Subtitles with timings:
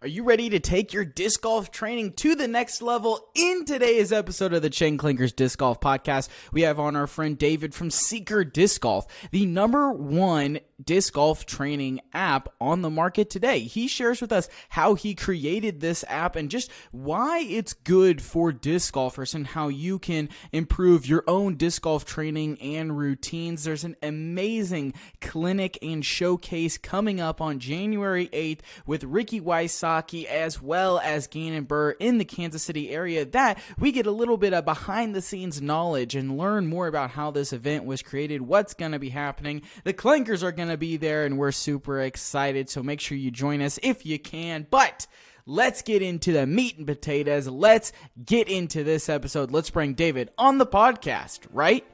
[0.00, 3.30] Are you ready to take your disc golf training to the next level?
[3.34, 7.36] In today's episode of the Chain Clankers Disc Golf Podcast, we have on our friend
[7.36, 13.30] David from Seeker Disc Golf, the number one disc golf training app on the market
[13.30, 13.60] today.
[13.60, 18.52] He shares with us how he created this app and just why it's good for
[18.52, 23.64] disc golfers and how you can improve your own disc golf training and routines.
[23.64, 30.62] There's an amazing clinic and showcase coming up on January 8th with Ricky Wysocki as
[30.62, 34.54] well as Gannon Buhr in the Kansas City area that we get a little bit
[34.54, 38.74] of behind the scenes knowledge and learn more about how this event was created, what's
[38.74, 39.62] going to be happening.
[39.84, 43.30] The Clankers are going to be there and we're super excited, so make sure you
[43.30, 44.66] join us if you can.
[44.70, 45.06] But
[45.46, 47.48] let's get into the meat and potatoes.
[47.48, 47.92] Let's
[48.24, 49.50] get into this episode.
[49.50, 51.84] Let's bring David on the podcast right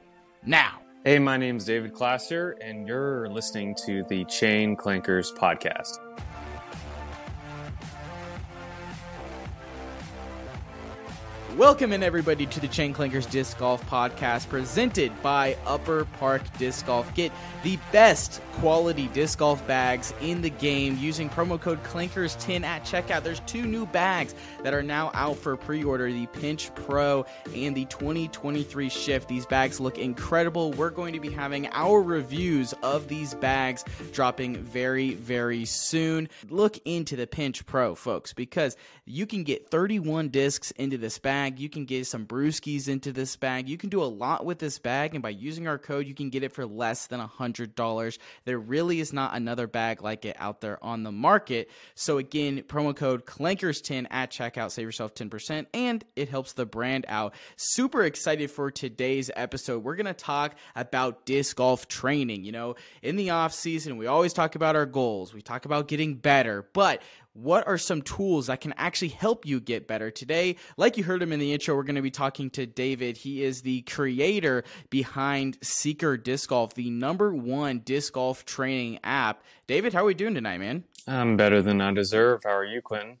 [0.45, 0.81] now.
[1.03, 5.99] Hey, my name is David Classer, and you're listening to the Chain Clankers podcast.
[11.57, 16.85] Welcome in everybody to the Chain Clankers Disc Golf Podcast presented by Upper Park Disc
[16.85, 17.13] Golf.
[17.15, 17.31] Get
[17.63, 23.23] the best quality disc golf bags in the game using promo code Clankers10 at checkout.
[23.23, 27.85] There's two new bags that are now out for pre-order, the Pinch Pro and the
[27.85, 29.29] 2023 Shift.
[29.29, 30.73] These bags look incredible.
[30.73, 36.27] We're going to be having our reviews of these bags dropping very, very soon.
[36.49, 41.44] Look into the Pinch Pro, folks, because you can get 31 discs into this bag
[41.45, 41.59] bag.
[41.59, 43.69] You can get some brewskis into this bag.
[43.69, 46.29] You can do a lot with this bag, and by using our code, you can
[46.29, 48.17] get it for less than $100.
[48.45, 51.69] There really is not another bag like it out there on the market.
[51.93, 57.05] So, again, promo code CLANKERS10 at checkout, save yourself 10%, and it helps the brand
[57.07, 57.35] out.
[57.57, 59.83] Super excited for today's episode.
[59.83, 62.43] We're going to talk about disc golf training.
[62.43, 65.87] You know, in the off season, we always talk about our goals, we talk about
[65.87, 67.01] getting better, but
[67.35, 71.21] what are some tools that can actually help you get better today like you heard
[71.21, 74.63] him in the intro we're going to be talking to david he is the creator
[74.89, 80.13] behind seeker disc golf the number one disc golf training app david how are we
[80.13, 83.17] doing tonight man i'm better than i deserve how are you quinn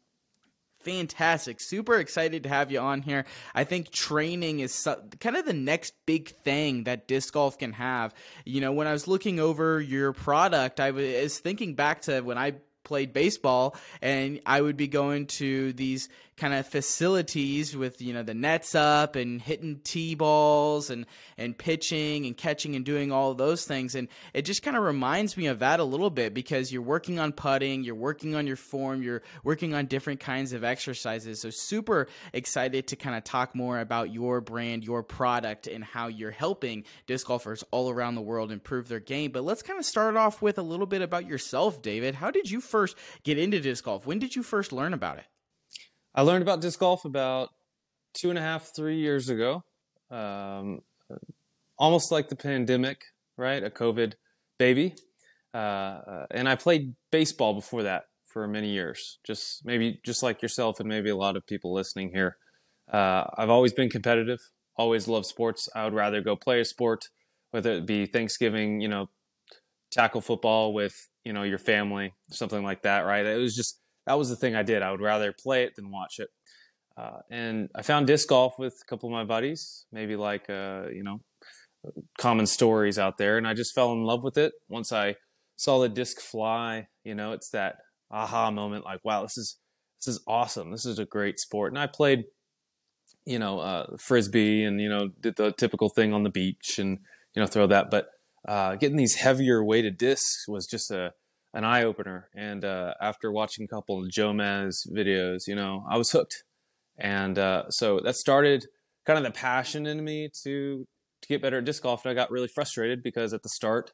[0.79, 1.59] Fantastic.
[1.59, 3.25] Super excited to have you on here.
[3.55, 7.73] I think training is so, kind of the next big thing that disc golf can
[7.73, 8.13] have.
[8.45, 12.37] You know, when I was looking over your product, I was thinking back to when
[12.37, 16.07] I played baseball and I would be going to these
[16.37, 21.05] kind of facilities with you know the nets up and hitting tee balls and
[21.37, 23.95] and pitching and catching and doing all those things.
[23.95, 27.19] And it just kind of reminds me of that a little bit because you're working
[27.19, 31.41] on putting you're working on your form you're working on different kinds of exercises.
[31.41, 36.07] So super excited to kind of talk more about your brand your product and how
[36.07, 39.31] you're helping disc golfers all around the world improve their game.
[39.31, 42.15] But let's kind of start off with a little bit about yourself David.
[42.15, 44.05] How did you first get into disc golf?
[44.05, 45.25] When did you first learn about it
[46.15, 47.49] I learned about disc golf about
[48.13, 49.63] two and a half, three years ago.
[50.09, 50.79] Um,
[51.77, 53.03] almost like the pandemic,
[53.37, 53.61] right?
[53.61, 54.13] A COVID
[54.57, 54.95] baby.
[55.53, 59.19] Uh, uh, and I played baseball before that for many years.
[59.27, 62.37] Just maybe just like yourself and maybe a lot of people listening here.
[62.91, 64.39] Uh, I've always been competitive.
[64.77, 65.67] Always loved sports.
[65.75, 67.09] I would rather go play a sport,
[67.51, 69.09] whether it be Thanksgiving, you know,
[69.91, 73.01] tackle football with you know your family, something like that.
[73.01, 73.25] Right?
[73.25, 74.81] It was just that was the thing I did.
[74.81, 76.29] I would rather play it than watch it.
[76.97, 80.83] Uh, and I found disc golf with a couple of my buddies, maybe like uh,
[80.93, 81.21] you know,
[82.17, 85.15] common stories out there, and I just fell in love with it once I
[85.57, 86.87] saw the disc fly.
[87.03, 87.77] You know, it's that
[88.11, 89.57] aha moment, like wow, this is
[89.99, 90.71] this is awesome.
[90.71, 91.73] This is a great sport.
[91.73, 92.25] And I played,
[93.25, 96.99] you know, uh, frisbee and you know did the typical thing on the beach and
[97.35, 98.07] you know throw that, but
[98.47, 101.13] uh, getting these heavier weighted discs was just a
[101.55, 102.29] an eye opener.
[102.35, 106.43] And uh, after watching a couple of Joe Maz videos, you know, I was hooked.
[106.97, 108.65] And uh, so that started
[109.05, 110.85] kind of the passion in me to
[111.21, 112.05] to get better at disc golf.
[112.05, 113.93] And I got really frustrated because at the start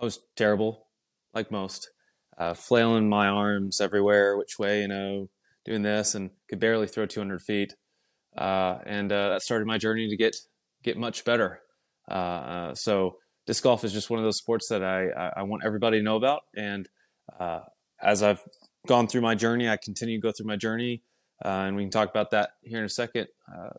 [0.00, 0.86] I was terrible,
[1.34, 1.90] like most,
[2.38, 5.28] uh, flailing my arms everywhere, which way, you know,
[5.64, 7.74] doing this, and could barely throw 200 feet.
[8.36, 10.36] Uh, and uh, that started my journey to get
[10.84, 11.60] get much better.
[12.08, 13.16] Uh, so
[13.46, 16.16] disc golf is just one of those sports that I, I want everybody to know
[16.16, 16.42] about.
[16.56, 16.88] And
[17.38, 17.60] uh,
[18.00, 18.42] as I've
[18.86, 21.02] gone through my journey, I continue to go through my journey,
[21.44, 23.28] uh, and we can talk about that here in a second.
[23.52, 23.70] Uh,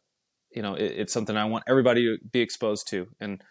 [0.55, 3.41] you know, it, it's something I want everybody to be exposed to, and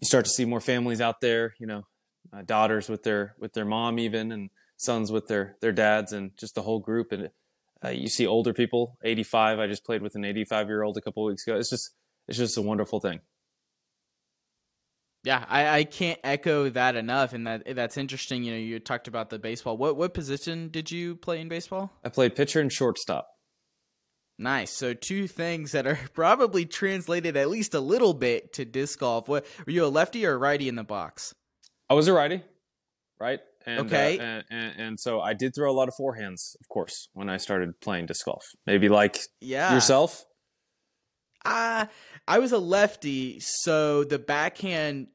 [0.00, 1.54] you start to see more families out there.
[1.58, 1.86] You know,
[2.32, 6.36] uh, daughters with their with their mom, even, and sons with their their dads, and
[6.36, 7.12] just the whole group.
[7.12, 7.30] And
[7.84, 9.58] uh, you see older people, 85.
[9.58, 11.56] I just played with an 85 year old a couple weeks ago.
[11.56, 11.90] It's just
[12.28, 13.20] it's just a wonderful thing.
[15.24, 18.44] Yeah, I, I can't echo that enough, and that that's interesting.
[18.44, 19.76] You know, you talked about the baseball.
[19.78, 21.90] What what position did you play in baseball?
[22.04, 23.28] I played pitcher and shortstop.
[24.38, 24.70] Nice.
[24.70, 29.26] So two things that are probably translated at least a little bit to disc golf.
[29.26, 31.34] What were you a lefty or a righty in the box?
[31.88, 32.42] I was a righty,
[33.18, 33.40] right?
[33.66, 34.18] And, okay.
[34.18, 37.30] Uh, and, and, and, so I did throw a lot of forehands, of course, when
[37.30, 38.44] I started playing disc golf.
[38.66, 39.72] Maybe like yeah.
[39.72, 40.24] yourself.
[41.46, 41.86] Uh,
[42.26, 45.08] I was a lefty, so the backhand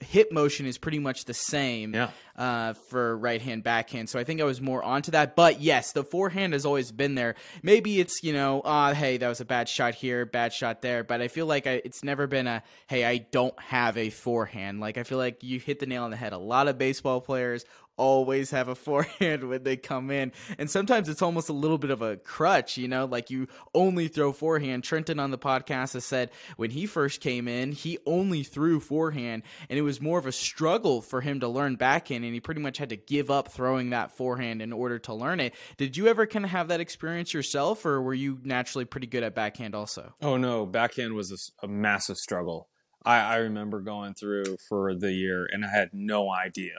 [0.00, 2.10] hip motion is pretty much the same yeah.
[2.36, 4.08] uh, for right hand backhand.
[4.08, 5.36] So I think I was more onto that.
[5.36, 7.34] But yes, the forehand has always been there.
[7.62, 11.04] Maybe it's you know, uh, hey, that was a bad shot here, bad shot there.
[11.04, 14.80] But I feel like I, it's never been a hey, I don't have a forehand.
[14.80, 16.32] Like I feel like you hit the nail on the head.
[16.32, 17.64] A lot of baseball players
[17.96, 20.32] always have a forehand when they come in.
[20.58, 24.08] And sometimes it's almost a little bit of a crutch, you know, like you only
[24.08, 24.84] throw forehand.
[24.84, 29.42] Trenton on the podcast has said when he first came in, he only threw forehand
[29.68, 32.60] and it was more of a struggle for him to learn backhand and he pretty
[32.60, 35.54] much had to give up throwing that forehand in order to learn it.
[35.76, 39.22] Did you ever kind of have that experience yourself or were you naturally pretty good
[39.22, 40.14] at backhand also?
[40.20, 42.68] Oh no, backhand was a, a massive struggle.
[43.04, 46.74] I, I remember going through for the year and I had no idea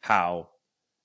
[0.00, 0.48] how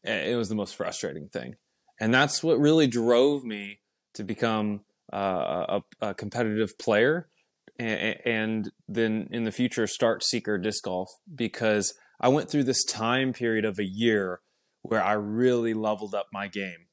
[0.03, 1.56] it was the most frustrating thing.
[2.00, 3.80] And that's what really drove me
[4.15, 4.81] to become
[5.13, 7.30] uh, a, a, competitive player
[7.77, 12.83] and, and, then in the future start Seeker Disc Golf because I went through this
[12.83, 14.39] time period of a year
[14.83, 16.88] where I really leveled up my game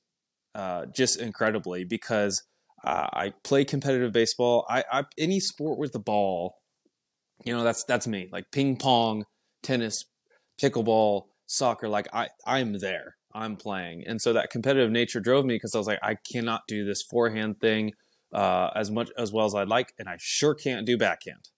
[0.55, 2.43] uh, just incredibly because
[2.85, 4.67] uh, I play competitive baseball.
[4.69, 6.57] I, I any sport with the ball,
[7.45, 8.29] you know, that's that's me.
[8.33, 9.25] Like ping pong,
[9.63, 10.05] tennis,
[10.61, 13.17] pickleball, soccer, like I, I'm there.
[13.35, 14.05] I'm playing.
[14.07, 17.03] And so that competitive nature drove me because I was like, I cannot do this
[17.03, 17.93] forehand thing
[18.33, 21.49] uh, as much as well as I'd like, and I sure can't do backhand.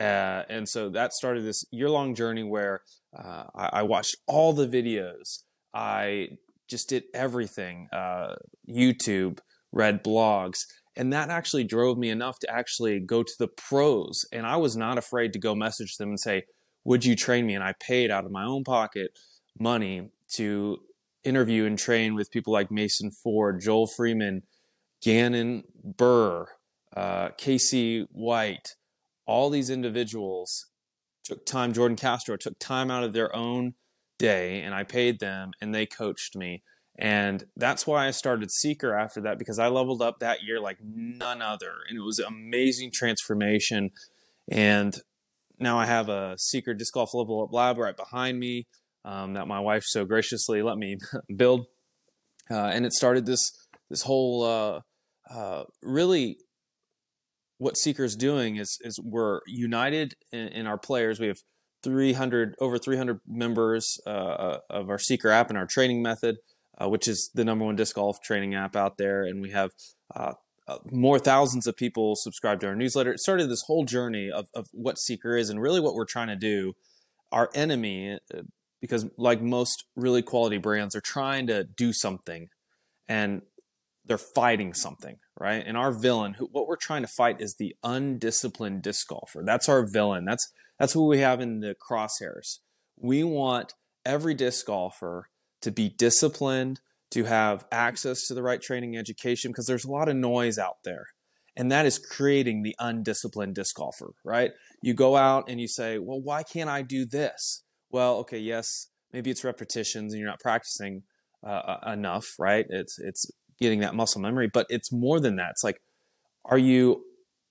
[0.00, 2.82] Uh, and so that started this year long journey where
[3.16, 5.40] uh, I, I, watched all the videos.
[5.74, 6.28] I
[6.68, 8.36] just did everything uh,
[8.70, 9.40] YouTube,
[9.72, 10.60] read blogs.
[10.96, 14.24] And that actually drove me enough to actually go to the pros.
[14.32, 16.44] And I was not afraid to go message them and say,
[16.84, 17.54] Would you train me?
[17.54, 19.10] And I paid out of my own pocket
[19.60, 20.78] money to
[21.24, 24.42] interview and train with people like Mason Ford, Joel Freeman,
[25.02, 26.46] Gannon Buhr,
[26.96, 28.74] uh, Casey White,
[29.26, 30.66] all these individuals
[31.24, 33.74] took time, Jordan Castro took time out of their own
[34.18, 36.62] day, and I paid them, and they coached me.
[36.98, 40.78] And that's why I started Seeker after that because I leveled up that year like
[40.82, 41.72] none other.
[41.88, 43.90] And it was an amazing transformation.
[44.50, 44.98] And
[45.60, 48.66] now I have a Seeker Disc Golf Level Up Lab right behind me
[49.04, 50.98] um, that my wife so graciously let me
[51.36, 51.66] build,
[52.50, 53.52] uh, and it started this
[53.90, 54.80] this whole uh,
[55.30, 56.38] uh, really
[57.58, 61.18] what Seeker's doing is is we're united in, in, our players.
[61.18, 61.40] We have
[61.82, 66.36] 300 over 300 members uh, uh, of our Seeker app and our training method,
[66.80, 69.70] uh, which is the number one disc golf training app out there, and we have.
[70.90, 73.12] more thousands of people subscribe to our newsletter.
[73.12, 76.28] It started this whole journey of, of what Seeker is and really what we're trying
[76.28, 76.74] to do.
[77.32, 78.18] Our enemy,
[78.80, 82.48] because like most really quality brands are trying to do something
[83.08, 83.42] and
[84.04, 85.62] they're fighting something right?
[85.66, 89.42] And our villain who, what we're trying to fight is the undisciplined disc golfer.
[89.44, 90.24] That's our villain.
[90.24, 92.58] That's that's what we have in the crosshairs.
[92.96, 95.28] We want every disc golfer
[95.62, 96.80] to be disciplined
[97.10, 100.78] to have access to the right training education because there's a lot of noise out
[100.84, 101.06] there.
[101.56, 104.52] And that is creating the undisciplined disc golfer right?
[104.82, 108.88] You go out and you say well why can't i do this well, okay, yes,
[109.12, 111.02] maybe it's repetitions and you're not practicing
[111.46, 112.66] uh, uh, enough, right?
[112.68, 113.30] It's it's
[113.60, 115.50] getting that muscle memory, but it's more than that.
[115.50, 115.80] It's like,
[116.44, 117.04] are you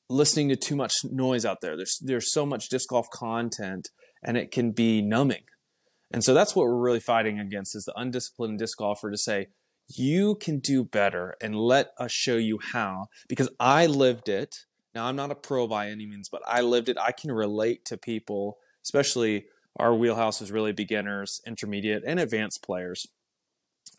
[0.10, 1.76] listening to too much noise out there?
[1.76, 3.90] There's there's so much disc golf content,
[4.24, 5.44] and it can be numbing.
[6.12, 9.48] And so that's what we're really fighting against is the undisciplined disc golfer to say,
[9.90, 14.66] you can do better and let us show you how because I lived it.
[14.96, 16.98] Now I'm not a pro by any means, but I lived it.
[16.98, 19.46] I can relate to people, especially
[19.78, 23.08] our wheelhouse is really beginners, intermediate, and advanced players.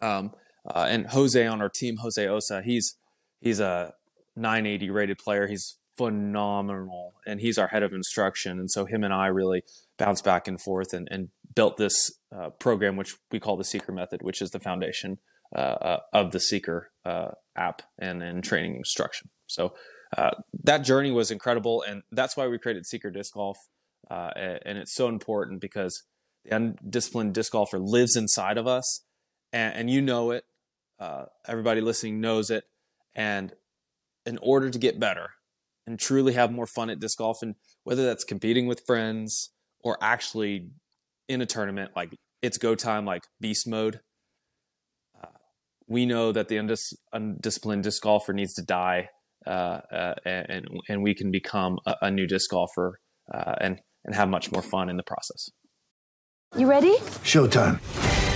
[0.00, 0.32] Um,
[0.66, 2.96] uh, and Jose on our team, Jose Osa, he's
[3.40, 3.94] he's a
[4.36, 5.46] 980 rated player.
[5.46, 8.58] He's phenomenal, and he's our head of instruction.
[8.58, 9.62] And so him and I really
[9.98, 13.92] bounced back and forth and, and built this uh, program, which we call the Seeker
[13.92, 15.18] Method, which is the foundation
[15.54, 19.30] uh, uh of the Seeker uh, app and, and training instruction.
[19.46, 19.74] So
[20.16, 20.30] uh,
[20.62, 23.58] that journey was incredible, and that's why we created Seeker Disc Golf.
[24.10, 24.30] Uh,
[24.64, 26.02] and it's so important because
[26.44, 29.04] the undisciplined disc golfer lives inside of us,
[29.52, 30.44] and, and you know it.
[30.98, 32.64] Uh, everybody listening knows it.
[33.14, 33.52] And
[34.26, 35.30] in order to get better
[35.86, 39.50] and truly have more fun at disc golf, and whether that's competing with friends
[39.80, 40.70] or actually
[41.28, 44.00] in a tournament, like it's go time, like beast mode.
[45.22, 45.28] Uh,
[45.86, 49.08] we know that the undis- undisciplined disc golfer needs to die,
[49.46, 53.00] uh, uh, and and we can become a, a new disc golfer
[53.32, 55.50] uh, and and have much more fun in the process.
[56.56, 56.96] You ready?
[57.24, 57.78] Showtime.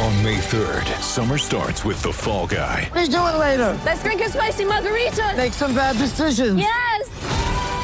[0.02, 2.90] On May 3rd, summer starts with The Fall Guy.
[2.94, 3.78] Let's do it later.
[3.84, 5.34] Let's drink a spicy margarita.
[5.36, 6.58] Make some bad decisions.
[6.58, 7.08] Yes.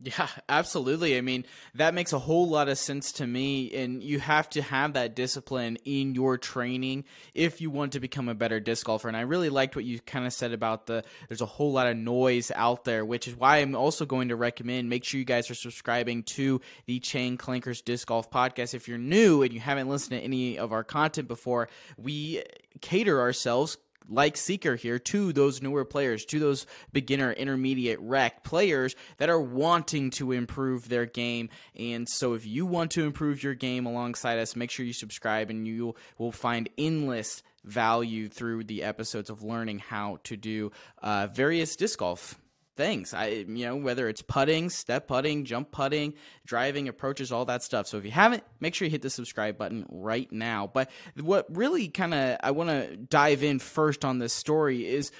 [0.00, 1.18] Yeah, absolutely.
[1.18, 3.74] I mean, that makes a whole lot of sense to me.
[3.74, 8.28] And you have to have that discipline in your training if you want to become
[8.28, 9.08] a better disc golfer.
[9.08, 11.88] And I really liked what you kind of said about the there's a whole lot
[11.88, 15.24] of noise out there, which is why I'm also going to recommend make sure you
[15.24, 18.74] guys are subscribing to the Chain Clankers Disc Golf Podcast.
[18.74, 22.44] If you're new and you haven't listened to any of our content before, we
[22.80, 28.96] cater ourselves like Seeker here to those newer players, to those beginner, intermediate, rec players
[29.18, 31.48] that are wanting to improve their game.
[31.76, 35.50] And so, if you want to improve your game alongside us, make sure you subscribe
[35.50, 40.72] and you will find endless value through the episodes of learning how to do
[41.02, 42.38] uh, various disc golf
[42.78, 43.12] things.
[43.12, 46.14] I you know whether it's putting, step putting, jump putting,
[46.46, 47.86] driving approaches, all that stuff.
[47.86, 50.70] So if you haven't, make sure you hit the subscribe button right now.
[50.72, 55.12] But what really kind of I want to dive in first on this story is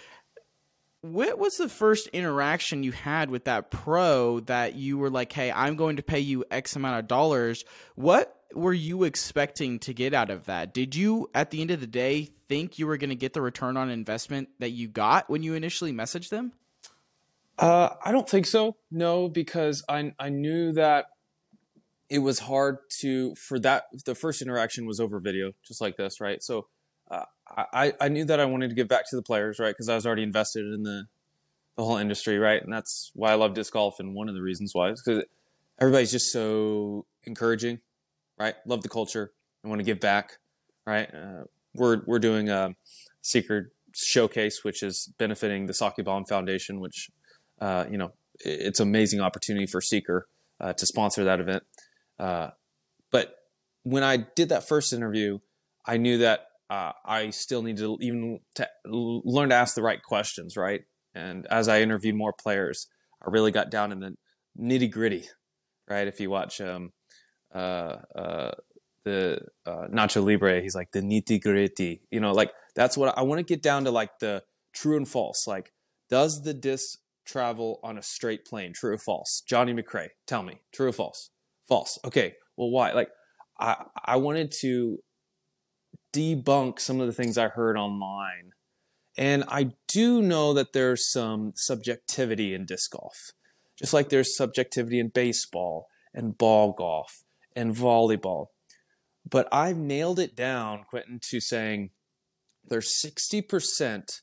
[1.02, 5.52] what was the first interaction you had with that pro that you were like, "Hey,
[5.52, 7.64] I'm going to pay you X amount of dollars."
[7.96, 10.72] What were you expecting to get out of that?
[10.72, 13.42] Did you at the end of the day think you were going to get the
[13.42, 16.52] return on investment that you got when you initially messaged them?
[17.58, 18.76] Uh, I don't think so.
[18.90, 21.06] No, because I I knew that
[22.08, 26.20] it was hard to for that the first interaction was over video, just like this,
[26.20, 26.42] right?
[26.42, 26.68] So
[27.10, 27.24] uh,
[27.56, 29.70] I I knew that I wanted to give back to the players, right?
[29.70, 31.06] Because I was already invested in the
[31.76, 32.62] the whole industry, right?
[32.62, 35.24] And that's why I love disc golf, and one of the reasons why is because
[35.80, 37.80] everybody's just so encouraging,
[38.38, 38.54] right?
[38.66, 39.32] Love the culture.
[39.64, 40.38] I want to give back,
[40.86, 41.08] right?
[41.12, 42.74] Uh, we're we're doing a
[43.20, 47.10] Seeker showcase, which is benefiting the Sockibomb Foundation, which
[47.60, 50.28] uh, you know, it's an amazing opportunity for Seeker
[50.60, 51.64] uh, to sponsor that event.
[52.18, 52.50] Uh,
[53.10, 53.34] but
[53.82, 55.38] when I did that first interview,
[55.86, 60.02] I knew that uh, I still needed to even to learn to ask the right
[60.02, 60.82] questions, right?
[61.14, 62.86] And as I interviewed more players,
[63.22, 64.16] I really got down in the
[64.60, 65.24] nitty gritty,
[65.88, 66.06] right?
[66.06, 66.92] If you watch um,
[67.54, 68.50] uh, uh,
[69.04, 73.38] the Nacho Libre, he's like the nitty gritty, you know, like that's what I want
[73.38, 75.46] to get down to, like the true and false.
[75.46, 75.72] Like,
[76.10, 76.98] does the disc
[77.28, 78.72] travel on a straight plane.
[78.74, 79.42] True or false?
[79.46, 80.60] Johnny McRae, tell me.
[80.72, 81.30] True or false?
[81.68, 81.98] False.
[82.04, 82.34] Okay.
[82.56, 82.92] Well, why?
[82.92, 83.10] Like,
[83.60, 84.98] I I wanted to
[86.12, 88.52] debunk some of the things I heard online,
[89.16, 93.32] and I do know that there's some subjectivity in disc golf,
[93.78, 98.46] just like there's subjectivity in baseball and ball golf and volleyball.
[99.28, 101.90] But I've nailed it down, Quentin, to saying
[102.64, 104.20] there's 60%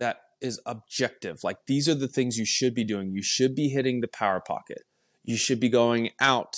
[0.00, 1.38] that is objective.
[1.42, 3.12] Like these are the things you should be doing.
[3.12, 4.82] You should be hitting the power pocket.
[5.24, 6.54] You should be going out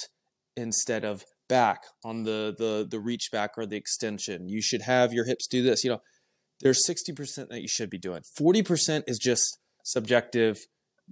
[0.56, 4.48] instead of back on the the the reach back or the extension.
[4.48, 5.84] You should have your hips do this.
[5.84, 6.00] You know,
[6.60, 8.22] there's 60% that you should be doing.
[8.38, 10.58] 40% is just subjective.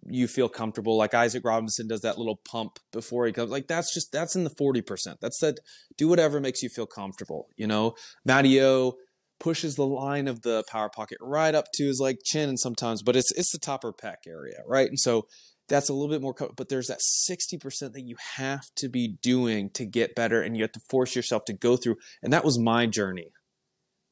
[0.07, 0.97] You feel comfortable.
[0.97, 3.51] Like Isaac Robinson does that little pump before he comes.
[3.51, 5.17] Like that's just that's in the 40%.
[5.21, 5.59] That's that
[5.97, 7.49] do whatever makes you feel comfortable.
[7.57, 7.95] You know,
[8.25, 8.93] Matteo
[9.41, 13.03] pushes the line of the power pocket right up to his like chin and sometimes
[13.03, 14.89] but it's it's the topper pec area right?
[14.89, 15.27] And so
[15.69, 19.71] that's a little bit more but there's that 60% that you have to be doing
[19.71, 22.59] to get better and you have to force yourself to go through and that was
[22.59, 23.29] my journey.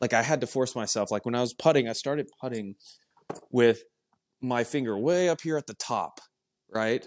[0.00, 1.10] Like i had to force myself.
[1.10, 2.74] Like when i was putting i started putting
[3.50, 3.82] with
[4.40, 6.20] my finger way up here at the top
[6.72, 7.06] right?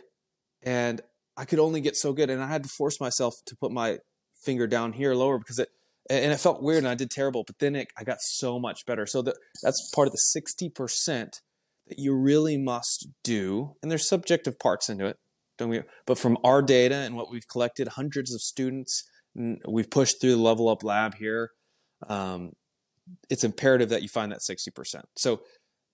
[0.62, 1.02] And
[1.38, 4.00] i could only get so good and i had to force myself to put my
[4.44, 5.70] finger down here lower because it
[6.10, 8.86] and it felt weird and I did terrible, but then it, I got so much
[8.86, 9.06] better.
[9.06, 11.32] So the, that's part of the 60%
[11.88, 13.76] that you really must do.
[13.82, 15.18] And there's subjective parts into it.
[15.58, 15.82] Don't we?
[16.08, 19.04] But from our data and what we've collected, hundreds of students,
[19.68, 21.52] we've pushed through the level up lab here.
[22.08, 22.54] Um,
[23.30, 25.02] it's imperative that you find that 60%.
[25.18, 25.42] So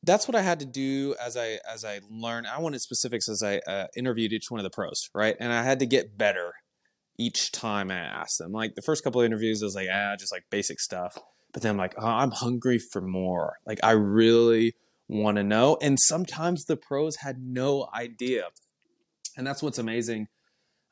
[0.03, 2.45] that's what I had to do as I as I learned.
[2.45, 5.35] I wanted specifics as I uh, interviewed each one of the pros, right?
[5.39, 6.53] And I had to get better
[7.17, 8.51] each time I asked them.
[8.51, 11.17] Like the first couple of interviews, I was like, ah, just like basic stuff.
[11.53, 13.55] But then I'm like, oh, I'm hungry for more.
[13.65, 14.73] Like I really
[15.07, 15.77] want to know.
[15.81, 18.45] And sometimes the pros had no idea.
[19.37, 20.27] And that's what's amazing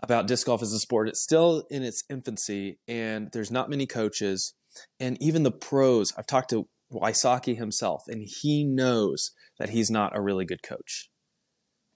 [0.01, 1.07] about disc golf as a sport.
[1.07, 4.53] It's still in its infancy, and there's not many coaches.
[4.99, 10.15] And even the pros, I've talked to Wysocki himself, and he knows that he's not
[10.15, 11.09] a really good coach.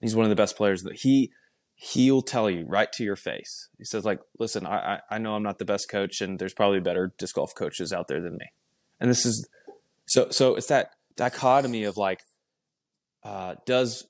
[0.00, 1.30] He's one of the best players that he
[1.80, 3.68] he'll tell you right to your face.
[3.78, 6.80] He says, like, listen, I, I, know I'm not the best coach, and there's probably
[6.80, 8.46] better disc golf coaches out there than me.
[9.00, 9.48] And this is
[10.06, 12.20] so so it's that dichotomy of like,
[13.22, 14.08] uh, does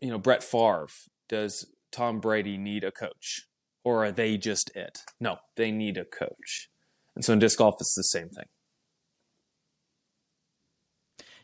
[0.00, 0.88] you know Brett Favre,
[1.30, 3.46] does Tom Brady need a coach,
[3.84, 4.98] or are they just it?
[5.18, 6.68] No, they need a coach.
[7.16, 8.46] And so in disc golf, it's the same thing.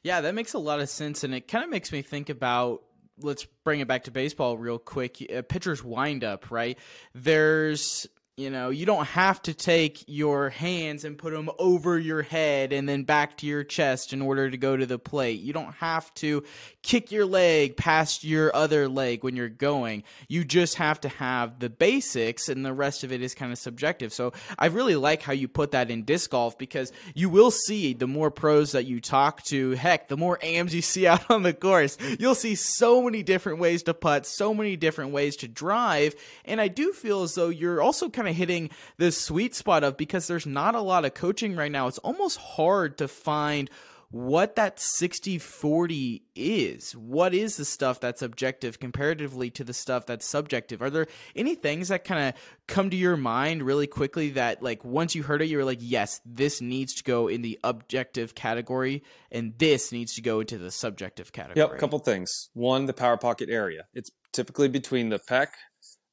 [0.03, 2.83] Yeah, that makes a lot of sense, and it kind of makes me think about.
[3.21, 5.21] Let's bring it back to baseball real quick.
[5.31, 6.79] A pitcher's windup, right?
[7.15, 8.07] There's
[8.39, 12.73] you know, you don't have to take your hands and put them over your head
[12.73, 15.41] and then back to your chest in order to go to the plate.
[15.41, 16.45] You don't have to
[16.83, 20.05] kick your leg past your other leg when you're going.
[20.29, 23.59] You just have to have the basics and the rest of it is kind of
[23.59, 24.13] subjective.
[24.13, 27.93] So I really like how you put that in disc golf because you will see
[27.93, 31.43] the more pros that you talk to, heck, the more AMs you see out on
[31.43, 35.49] the course, you'll see so many different ways to putt, so many different ways to
[35.49, 36.15] drive.
[36.45, 39.97] And I do feel as though you're also kind of hitting this sweet spot of
[39.97, 41.87] because there's not a lot of coaching right now.
[41.87, 43.71] It's almost hard to find
[44.11, 46.93] what that 60 40 is.
[46.93, 50.81] What is the stuff that's objective comparatively to the stuff that's subjective?
[50.81, 51.07] Are there
[51.37, 55.25] any things that kind of come to your mind really quickly that, like, once you
[55.25, 59.59] heard it, you were like, yes, this needs to go in the objective category and
[59.59, 61.67] this needs to go into the subjective category?
[61.67, 62.49] Yep, a couple things.
[62.55, 63.87] One, the power pocket area.
[63.93, 65.49] It's typically between the pec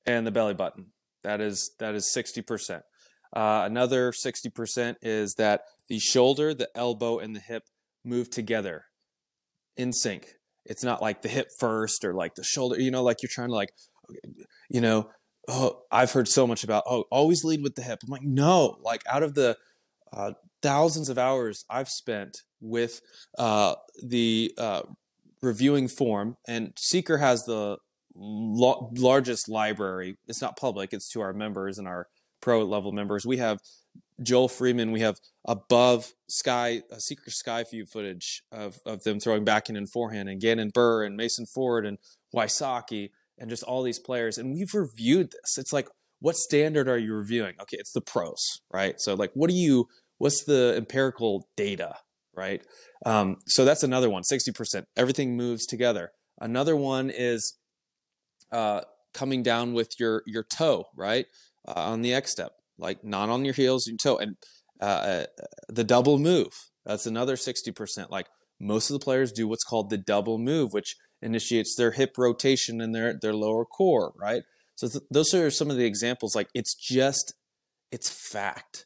[0.06, 0.88] and the belly button.
[1.26, 2.84] That is that is sixty percent.
[3.36, 7.64] Uh, another sixty percent is that the shoulder, the elbow, and the hip
[8.04, 8.86] move together
[9.76, 10.36] in sync.
[10.66, 12.80] It's not like the hip first or like the shoulder.
[12.80, 13.72] You know, like you're trying to like,
[14.70, 15.10] you know.
[15.48, 18.00] Oh, I've heard so much about oh, always lead with the hip.
[18.04, 18.78] I'm like, no.
[18.82, 19.58] Like out of the
[20.12, 23.02] uh, thousands of hours I've spent with
[23.38, 24.82] uh, the uh,
[25.42, 27.78] reviewing form, and Seeker has the
[28.16, 30.18] lo- largest library.
[30.28, 32.08] It's not public; it's to our members and our
[32.42, 33.26] pro level members.
[33.26, 33.60] We have
[34.22, 34.92] Joel Freeman.
[34.92, 39.90] We have above sky a secret sky view footage of of them throwing backhand and
[39.90, 41.98] forehand, and Gannon Buhr and Mason Ford and
[42.36, 44.38] Wysocki and just all these players.
[44.38, 45.58] And we've reviewed this.
[45.58, 47.56] It's like, what standard are you reviewing?
[47.62, 48.96] Okay, it's the pros, right?
[49.00, 49.88] So like, what do you?
[50.18, 51.98] What's the empirical data,
[52.34, 52.66] right?
[53.06, 54.24] Um, so that's another one.
[54.24, 54.86] Sixty percent.
[54.96, 56.12] Everything moves together.
[56.40, 57.58] Another one is
[58.56, 58.82] uh,
[59.14, 61.26] coming down with your your toe, right,
[61.68, 64.38] uh, on the X step, like not on your heels, your toe, and
[64.82, 65.26] uh, uh
[65.68, 66.54] the double move.
[66.86, 68.12] That's another sixty percent.
[68.12, 68.28] Like
[68.60, 72.80] most of the players do what's called the double move, which initiates their hip rotation
[72.80, 74.44] and their their lower core, right?
[74.76, 76.36] So th- those are some of the examples.
[76.36, 77.34] Like it's just
[77.92, 78.86] it's fact.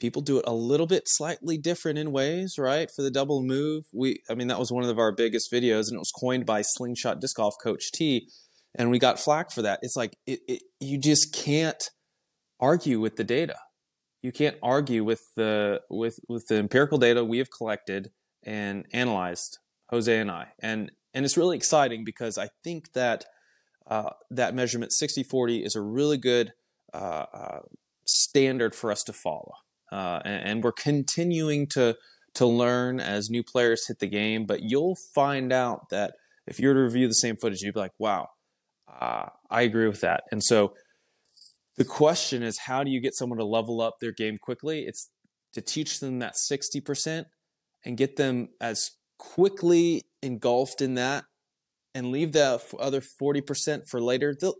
[0.00, 2.88] People do it a little bit slightly different in ways, right?
[2.94, 5.94] For the double move, we I mean that was one of our biggest videos, and
[5.94, 8.28] it was coined by Slingshot Disc Golf Coach T
[8.74, 9.80] and we got flack for that.
[9.82, 11.90] It's like it, it, you just can't
[12.60, 13.56] argue with the data.
[14.22, 18.10] You can't argue with the with with the empirical data we have collected
[18.42, 19.58] and analyzed,
[19.90, 23.24] Jose and I, and and it's really exciting because I think that
[23.86, 26.52] uh, that measurement 60-40 is a really good
[26.92, 27.60] uh, uh,
[28.04, 29.52] standard for us to follow,
[29.90, 31.96] uh, and, and we're continuing to
[32.34, 34.46] to learn as new players hit the game.
[34.46, 36.14] But you'll find out that
[36.46, 38.28] if you were to review the same footage, you'd be like, wow
[39.00, 40.24] uh, I agree with that.
[40.30, 40.74] And so
[41.76, 44.80] the question is, how do you get someone to level up their game quickly?
[44.80, 45.10] It's
[45.54, 47.24] to teach them that 60%
[47.84, 51.24] and get them as quickly engulfed in that
[51.94, 54.34] and leave the other 40% for later.
[54.38, 54.54] They'll,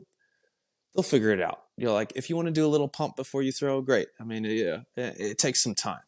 [0.94, 1.58] they'll figure it out.
[1.76, 4.08] You're like, if you want to do a little pump before you throw, great.
[4.20, 6.00] I mean, yeah, it, it takes some time.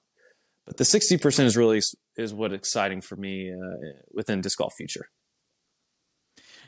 [0.66, 1.80] But the 60% is really
[2.16, 5.06] is what exciting for me uh, within disc golf future.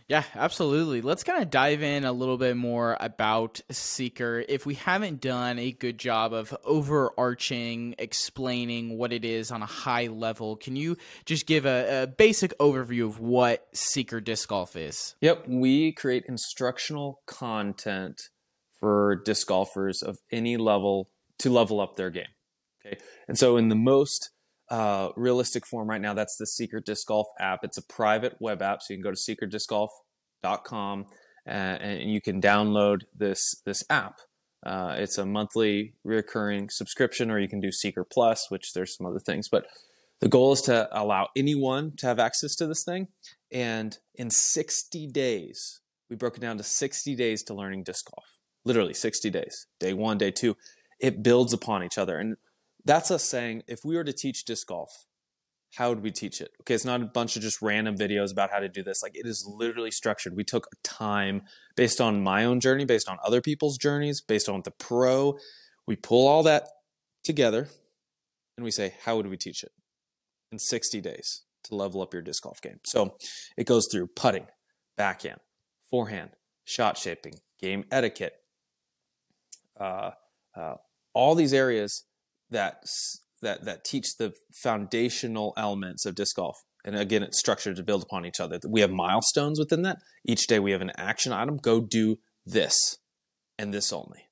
[0.09, 1.01] Yeah, absolutely.
[1.01, 4.45] Let's kind of dive in a little bit more about Seeker.
[4.49, 9.67] If we haven't done a good job of overarching explaining what it is on a
[9.67, 14.77] high level, can you just give a, a basic overview of what Seeker Disc Golf
[14.77, 15.15] is?
[15.21, 18.21] Yep, we create instructional content
[18.81, 22.27] for disc golfers of any level to level up their game.
[22.85, 24.31] Okay, and so in the most
[24.73, 27.61] uh, realistic form right now, that's the Seeker Disc Golf app.
[27.63, 31.07] It's a private web app, so you can go to seekerdiscgolf.com
[31.45, 34.15] and, and you can download this this app.
[34.65, 39.07] Uh, it's a monthly recurring subscription, or you can do Seeker Plus, which there's some
[39.07, 39.51] other things.
[39.51, 39.67] But
[40.21, 43.09] the goal is to allow anyone to have access to this thing.
[43.51, 48.25] And in 60 days, we broke it down to 60 days to learning disc golf.
[48.65, 49.67] Literally 60 days.
[49.81, 50.57] Day one, day two.
[50.99, 52.17] It builds upon each other.
[52.17, 52.37] And
[52.85, 55.07] that's us saying if we were to teach disc golf,
[55.75, 56.51] how would we teach it?
[56.61, 59.03] Okay, it's not a bunch of just random videos about how to do this.
[59.03, 60.37] Like it is literally structured.
[60.37, 61.43] We took time
[61.77, 65.39] based on my own journey, based on other people's journeys, based on the pro.
[65.87, 66.69] We pull all that
[67.25, 67.69] together
[68.57, 69.73] and we say, how would we teach it
[70.51, 72.81] in 60 days to level up your disc golf game?
[72.85, 73.17] So
[73.57, 74.47] it goes through putting,
[74.99, 75.41] backhand,
[75.91, 76.31] forehand,
[76.65, 78.35] shot shaping, game etiquette,
[79.81, 80.11] uh,
[80.55, 80.75] uh,
[81.15, 82.05] all these areas
[82.53, 82.85] that
[83.43, 86.57] that that teach the foundational elements of disc golf.
[86.85, 88.59] And again, it's structured to build upon each other.
[88.69, 89.99] We have milestones within that.
[90.27, 91.57] Each day we have an action item.
[91.57, 92.99] Go do this
[93.59, 94.29] and this only.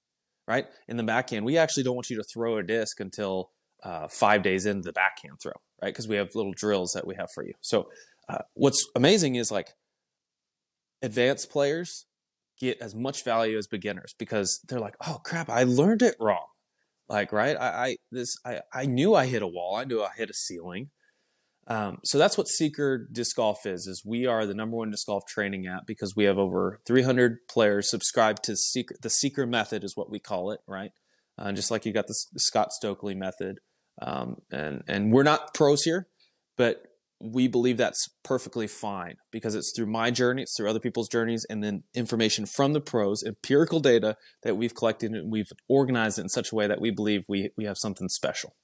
[0.49, 0.67] Right?
[0.89, 3.51] In the backhand, we actually don't want you to throw a disc until
[3.85, 5.93] uh, five days into the backhand throw, right?
[5.93, 7.55] Because we have little drills that we have for you.
[7.61, 7.89] So,
[8.29, 9.69] uh, what's amazing is like
[11.03, 12.07] advanced players
[12.59, 16.47] get as much value as beginners because they're like, oh crap, I learned it wrong.
[17.11, 17.57] Like, right?
[17.59, 19.75] I, I this I, I knew I hit a wall.
[19.75, 20.91] I knew I hit a ceiling.
[21.67, 23.89] Um, so that's what Seeker Disc Golf is.
[23.89, 27.39] Is we are the number one disc golf training app because we have over 300
[27.49, 28.95] players subscribed to Seeker.
[29.03, 30.93] The Seeker method is what we call it, right?
[31.37, 33.59] Uh, just like you got the Scott Stokely method.
[34.01, 36.07] Um, and and we're not pros here,
[36.57, 36.85] but
[37.21, 41.47] we believe that's perfectly fine because it's through my journey, it's through other people's journeys,
[41.51, 46.23] and then information from the pros, empirical data that we've collected and we've organized it
[46.23, 48.55] in such a way that we believe we, we have something special.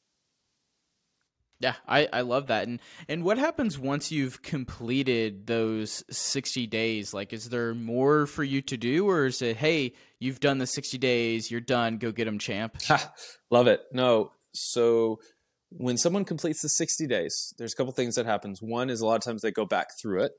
[1.58, 2.68] Yeah, I, I love that.
[2.68, 7.14] And and what happens once you've completed those 60 days?
[7.14, 10.66] Like is there more for you to do or is it hey, you've done the
[10.66, 12.76] 60 days, you're done, go get them champ?
[13.50, 13.82] love it.
[13.90, 14.32] No.
[14.52, 15.20] So
[15.78, 18.60] when someone completes the 60 days, there's a couple things that happens.
[18.62, 20.32] One is a lot of times they go back through it.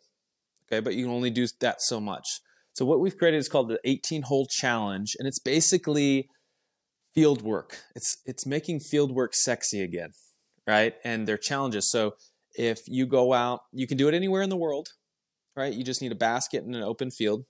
[0.67, 2.27] Okay, but you can only do that so much.
[2.73, 6.29] So what we've created is called the 18 hole challenge and it's basically
[7.15, 7.77] field work.
[7.95, 10.11] It's it's making field work sexy again,
[10.67, 10.93] right?
[11.03, 11.89] And they're challenges.
[11.89, 12.15] So
[12.53, 14.89] if you go out, you can do it anywhere in the world,
[15.55, 15.73] right?
[15.73, 17.45] You just need a basket and an open field,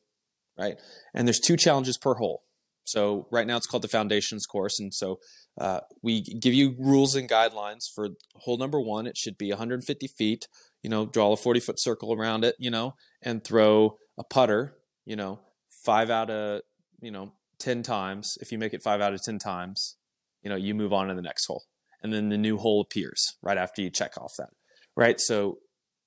[0.57, 0.75] right?
[1.13, 2.43] And there's two challenges per hole.
[2.87, 5.19] So right now it's called the foundations course, and so
[5.59, 9.05] uh, we give you rules and guidelines for hole number one.
[9.07, 10.47] It should be 150 feet.
[10.83, 12.55] You know, draw a 40 foot circle around it.
[12.59, 14.77] You know, and throw a putter.
[15.05, 16.61] You know, five out of
[17.01, 18.37] you know 10 times.
[18.39, 19.97] If you make it five out of 10 times,
[20.41, 21.63] you know, you move on to the next hole,
[22.01, 24.49] and then the new hole appears right after you check off that.
[24.95, 25.19] Right.
[25.19, 25.57] So,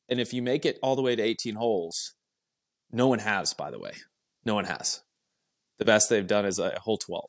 [0.09, 2.15] and if you make it all the way to 18 holes,
[2.91, 3.93] no one has, by the way,
[4.47, 5.03] no one has.
[5.81, 7.25] The best they've done is a whole 12,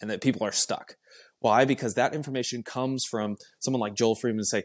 [0.00, 0.94] and that people are stuck
[1.44, 1.66] why?
[1.66, 4.62] Because that information comes from someone like Joel Freeman say,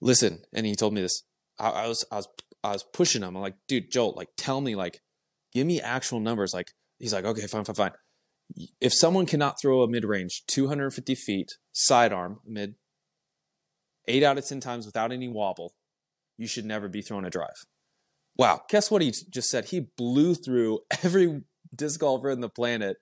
[0.00, 1.22] listen, and he told me this.
[1.56, 2.28] I, I was I was
[2.64, 3.36] I was pushing him.
[3.36, 4.98] I'm like, dude, Joel, like tell me, like,
[5.54, 6.52] give me actual numbers.
[6.52, 7.92] Like, he's like, okay, fine, fine, fine.
[8.80, 12.74] If someone cannot throw a mid range 250 feet sidearm mid
[14.08, 15.74] eight out of 10 times without any wobble,
[16.38, 17.66] you should never be throwing a drive.
[18.36, 18.62] Wow.
[18.68, 19.66] Guess what he just said?
[19.66, 21.42] He blew through every
[21.74, 22.96] disc golfer in the planet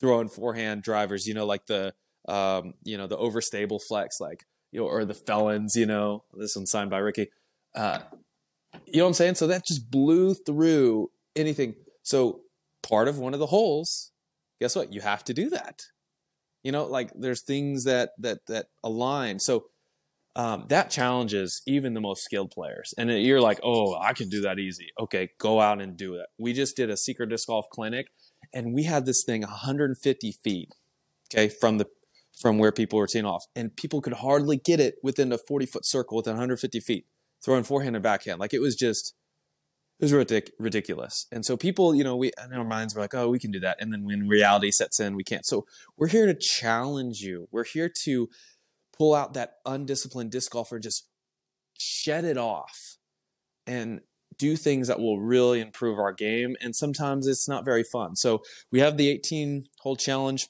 [0.00, 1.94] throwing forehand drivers, you know, like the
[2.28, 6.56] um, you know, the overstable flex, like you know, or the felons, you know, this
[6.56, 7.28] one signed by Ricky.
[7.74, 8.00] Uh,
[8.86, 9.34] you know what I'm saying?
[9.36, 11.74] So that just blew through anything.
[12.02, 12.42] So
[12.82, 14.12] part of one of the holes,
[14.60, 14.92] guess what?
[14.92, 15.82] You have to do that.
[16.62, 19.38] You know, like there's things that that that align.
[19.38, 19.66] So
[20.36, 22.94] um, that challenges even the most skilled players.
[22.96, 24.88] And you're like, oh, I can do that easy.
[24.98, 26.26] Okay, go out and do it.
[26.38, 28.06] We just did a Seeker disc golf clinic
[28.52, 30.74] and we had this thing 150 feet,
[31.32, 31.86] okay, from the
[32.40, 35.66] from where people were teeing off, and people could hardly get it within a 40
[35.66, 37.06] foot circle within 150 feet,
[37.44, 38.40] throwing forehand and backhand.
[38.40, 39.14] Like it was just,
[39.98, 41.26] it was ridic- ridiculous.
[41.30, 43.60] And so people, you know, we in our minds were like, oh, we can do
[43.60, 45.46] that, and then when reality sets in, we can't.
[45.46, 45.66] So
[45.96, 47.48] we're here to challenge you.
[47.50, 48.28] We're here to
[49.00, 51.08] pull out that undisciplined disc golfer and just
[51.78, 52.98] shed it off
[53.66, 54.02] and
[54.36, 56.54] do things that will really improve our game.
[56.60, 58.14] And sometimes it's not very fun.
[58.14, 60.48] So we have the 18 hole challenge.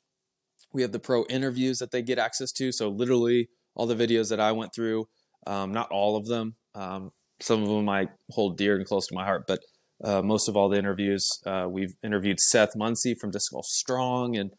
[0.72, 2.72] We have the pro interviews that they get access to.
[2.72, 5.06] So literally all the videos that I went through,
[5.46, 6.56] um, not all of them.
[6.74, 9.60] Um, some of them I hold dear and close to my heart, but
[10.02, 14.36] uh, most of all the interviews, uh, we've interviewed Seth Munsey from Disc Golf Strong
[14.36, 14.50] and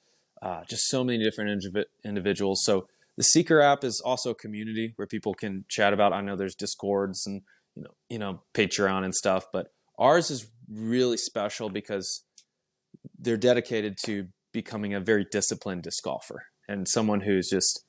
[0.42, 2.64] uh, just so many different indiv- individuals.
[2.64, 2.88] So
[3.22, 6.12] the Seeker app is also a community where people can chat about.
[6.12, 7.44] I know there's discords and
[7.76, 9.46] you know, you know, Patreon and stuff.
[9.54, 9.68] But
[10.00, 12.24] ours is really special because
[13.20, 17.86] they're dedicated to becoming a very disciplined disc golfer and someone who's just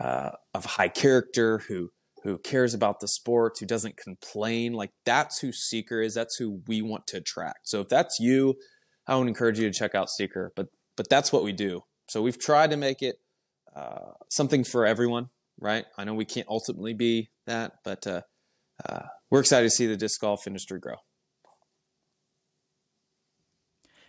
[0.00, 1.90] uh, of high character, who
[2.24, 4.72] who cares about the sport, who doesn't complain.
[4.72, 6.14] Like that's who Seeker is.
[6.14, 7.68] That's who we want to attract.
[7.68, 8.56] So if that's you,
[9.06, 10.50] I would encourage you to check out Seeker.
[10.56, 11.82] But but that's what we do.
[12.08, 13.18] So we've tried to make it
[13.74, 15.28] uh, something for everyone,
[15.60, 15.84] right?
[15.98, 18.22] I know we can't ultimately be that, but uh,
[18.88, 20.96] uh, we're excited to see the disc golf industry grow.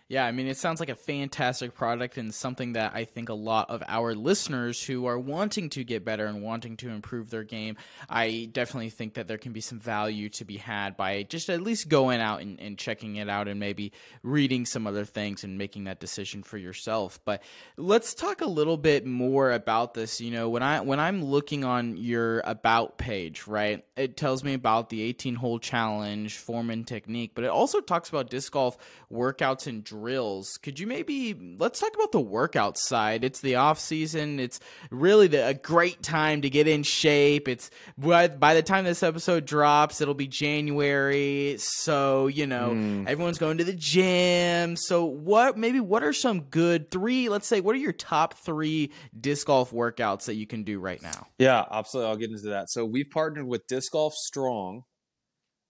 [0.08, 3.34] Yeah, I mean, it sounds like a fantastic product and something that I think a
[3.34, 7.42] lot of our listeners who are wanting to get better and wanting to improve their
[7.42, 7.76] game,
[8.08, 11.60] I definitely think that there can be some value to be had by just at
[11.60, 13.90] least going out and, and checking it out and maybe
[14.22, 17.18] reading some other things and making that decision for yourself.
[17.24, 17.42] But
[17.76, 20.20] let's talk a little bit more about this.
[20.20, 24.54] You know, when I when I'm looking on your about page, right, it tells me
[24.54, 28.78] about the 18 hole challenge, form and technique, but it also talks about disc golf
[29.12, 30.58] workouts and drills.
[30.62, 33.24] Could you maybe let's talk about the workout side?
[33.24, 34.38] It's the off season.
[34.38, 37.48] It's really the, a great time to get in shape.
[37.48, 41.56] It's by, by the time this episode drops, it'll be January.
[41.58, 43.08] So, you know, mm.
[43.08, 44.76] everyone's going to the gym.
[44.76, 48.90] So, what maybe what are some good three, let's say, what are your top 3
[49.18, 51.26] disc golf workouts that you can do right now?
[51.38, 52.10] Yeah, absolutely.
[52.10, 52.70] I'll get into that.
[52.70, 54.84] So, we've partnered with Disc Golf Strong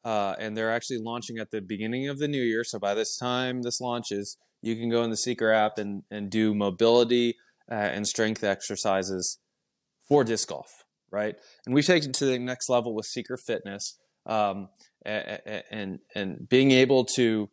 [0.07, 2.63] uh, and they're actually launching at the beginning of the new year.
[2.63, 6.31] So by this time this launches, you can go in the Seeker app and, and
[6.31, 7.35] do mobility
[7.69, 9.41] uh, and strength exercises
[10.09, 10.71] for disc golf,
[11.11, 11.35] right?
[11.67, 14.69] And we've taken to the next level with Seeker Fitness um,
[15.05, 15.41] and,
[15.73, 17.51] and, and being able to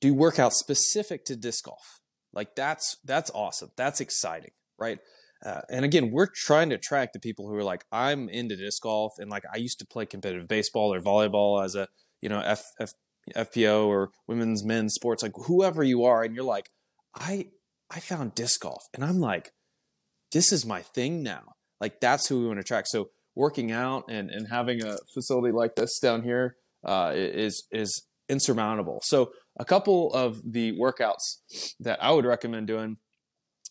[0.00, 1.98] do workouts specific to disc golf.
[2.32, 3.70] Like that's that's awesome.
[3.76, 4.98] That's exciting, right?
[5.44, 8.82] Uh, and again, we're trying to attract the people who are like, I'm into disc
[8.82, 11.88] golf, and like I used to play competitive baseball or volleyball as a
[12.22, 12.92] you know F, F,
[13.36, 16.70] FPO or women's men's sports, like whoever you are, and you're like,
[17.14, 17.48] I
[17.90, 19.52] I found disc golf, and I'm like,
[20.32, 21.54] this is my thing now.
[21.80, 22.88] Like that's who we want to attract.
[22.88, 28.06] So working out and and having a facility like this down here uh, is is
[28.28, 29.00] insurmountable.
[29.04, 31.38] So a couple of the workouts
[31.80, 32.96] that I would recommend doing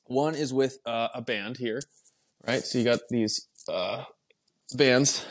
[0.05, 1.81] one is with uh, a band here,
[2.47, 2.63] right?
[2.63, 4.03] So you got these uh,
[4.75, 5.25] bands.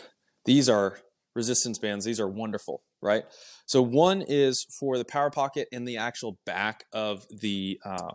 [0.45, 0.99] These are
[1.35, 2.05] resistance bands.
[2.05, 3.25] These are wonderful, right?
[3.67, 8.13] So one is for the power pocket in the actual back of the, uh,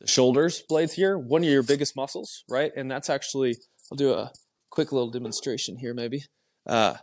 [0.00, 1.18] the shoulders blades here.
[1.18, 2.72] One of your biggest muscles, right?
[2.76, 3.56] And that's actually,
[3.90, 4.32] I'll do a
[4.70, 6.24] quick little demonstration here, maybe.
[6.66, 6.94] Uh,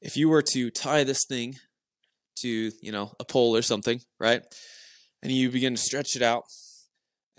[0.00, 1.56] if you were to tie this thing
[2.36, 4.42] to, you know, a pole or something, right?
[5.22, 6.44] And you begin to stretch it out,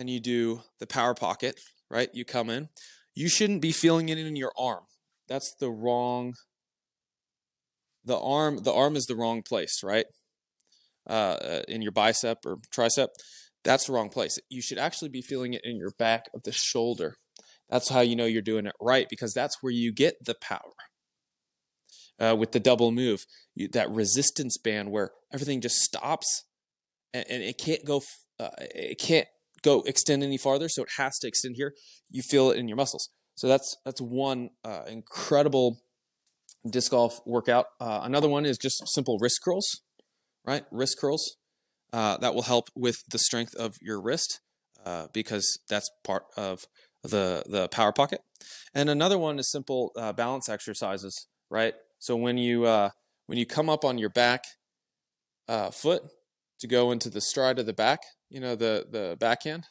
[0.02, 1.60] and you do the power pocket,
[1.90, 2.10] right?
[2.12, 2.70] You come in.
[3.14, 4.84] You shouldn't be feeling it in your arm.
[5.30, 6.34] That's the wrong
[8.04, 10.06] the arm the arm is the wrong place, right?
[11.08, 13.10] Uh, uh, in your bicep or tricep.
[13.64, 14.40] That's the wrong place.
[14.50, 17.16] You should actually be feeling it in your back of the shoulder.
[17.70, 20.74] That's how you know you're doing it right because that's where you get the power.
[22.20, 26.44] Uh, with the double move, you, that resistance band where everything just stops
[27.14, 28.02] and, and it can't go,
[28.40, 29.28] uh, it can't
[29.64, 31.74] go extend any farther, so it has to extend here.
[32.10, 33.10] You feel it in your muscles.
[33.36, 35.78] So that's that's one uh, incredible
[36.70, 37.66] disc golf workout.
[37.80, 39.82] Uh, another one is just simple wrist curls,
[40.46, 40.64] right?
[40.72, 41.38] Wrist curls
[41.94, 44.42] uh, that will help with the strength of your wrist
[44.86, 46.66] uh, because that's part of
[47.04, 48.22] the the power pocket.
[48.74, 51.74] And another one is simple uh, balance exercises, right?
[52.00, 52.90] So when you uh,
[53.28, 54.44] when you come up on your back
[55.72, 56.04] foot
[56.60, 58.00] to go into the stride of the back,
[58.32, 59.66] you know, the the backhand,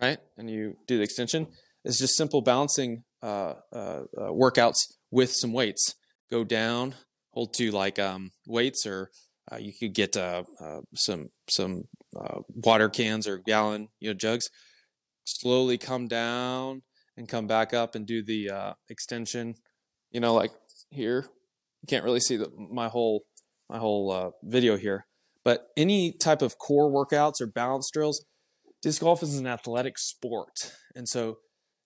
[0.00, 0.18] right?
[0.38, 1.48] And you do the extension.
[1.84, 4.76] It's just simple balancing uh, uh, uh, workouts
[5.10, 5.94] with some weights.
[6.30, 6.94] Go down,
[7.32, 9.10] hold to like um, weights, or
[9.50, 10.44] uh, you could get uh,
[10.94, 11.84] some some
[12.54, 14.48] water cans or gallon you know jugs.
[15.24, 16.82] Slowly come down
[17.16, 19.54] and come back up and do the extension.
[20.10, 20.52] You know, like
[20.90, 21.26] here,
[21.82, 23.24] you can't really see the, my whole
[23.68, 25.06] my whole video here,
[25.48, 28.22] but any type of core workouts or balance drills,
[28.82, 30.74] disc golf is an athletic sport.
[30.94, 31.38] And so,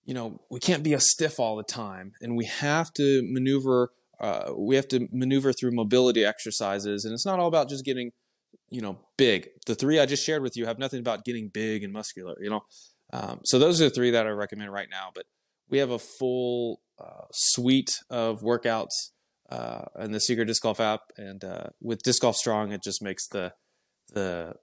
[0.04, 2.10] you know, we can't be a stiff all the time.
[2.20, 7.04] And we have to maneuver uh, we have to maneuver through mobility exercises.
[7.04, 8.10] And it's not all about just getting
[8.68, 9.46] you know big.
[9.66, 12.50] The three i just shared with you have nothing about getting big and muscular you
[12.50, 12.64] know?
[13.12, 15.10] Um, so those are the three that i recommend right now.
[15.14, 15.26] But
[15.70, 19.11] we have a full uh, suite of workouts
[19.52, 23.02] uh, and the Seeker Disc Golf app, and uh, with Disc Golf Strong, it just
[23.02, 23.52] makes the
[24.14, 24.54] the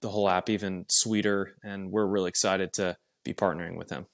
[0.00, 4.06] the whole app even sweeter, and we're really excited to be partnering with them.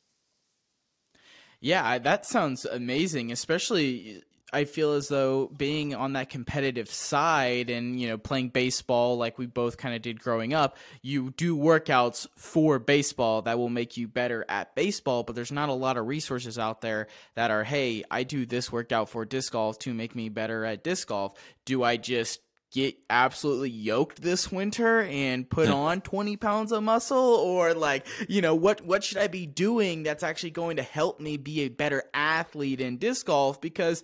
[1.60, 3.32] Yeah, that sounds amazing.
[3.32, 9.18] Especially, I feel as though being on that competitive side and, you know, playing baseball
[9.18, 13.68] like we both kind of did growing up, you do workouts for baseball that will
[13.68, 17.50] make you better at baseball, but there's not a lot of resources out there that
[17.50, 21.08] are, hey, I do this workout for disc golf to make me better at disc
[21.08, 21.34] golf.
[21.66, 27.18] Do I just get absolutely yoked this winter and put on 20 pounds of muscle?
[27.18, 31.18] Or like you know what what should i be doing that's actually going to help
[31.18, 33.60] me be a better athlete in disc golf?
[33.60, 34.02] Because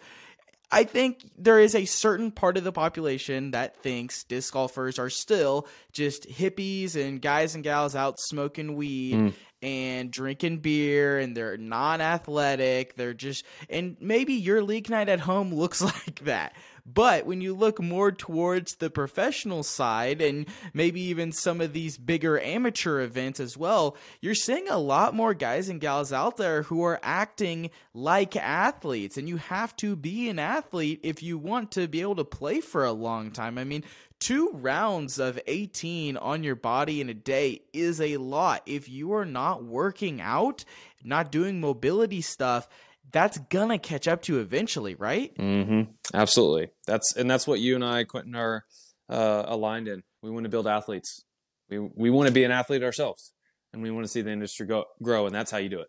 [0.74, 5.10] I think there is a certain part of the population that thinks disc golfers are
[5.10, 9.32] still just hippies and guys and gals out smoking weed Mm.
[9.64, 12.96] And drinking beer and they're non athletic.
[12.96, 16.55] They're just, and maybe your league night at home looks like that.
[16.87, 21.96] But when you look more towards the professional side and maybe even some of these
[21.96, 26.64] bigger amateur events as well, you're seeing a lot more guys and gals out there
[26.64, 29.16] who are acting like athletes.
[29.16, 32.61] And you have to be an athlete if you want to be able to play
[32.61, 33.57] for a long time.
[33.57, 33.83] I mean,
[34.24, 38.62] two rounds of 18 on your body in a day is a lot.
[38.64, 40.64] If you are not working out,
[41.04, 42.66] not doing mobility stuff,
[43.12, 45.37] that's gonna catch up to you eventually, right?
[45.37, 45.92] Mm-hmm.
[46.14, 46.70] Absolutely.
[46.87, 48.64] That's and that's what you and I, Quentin, are
[49.10, 50.02] uh, aligned in.
[50.22, 51.22] We want to build athletes.
[51.68, 53.34] We we want to be an athlete ourselves,
[53.74, 55.88] and we want to see the industry go, grow, and that's how you do it.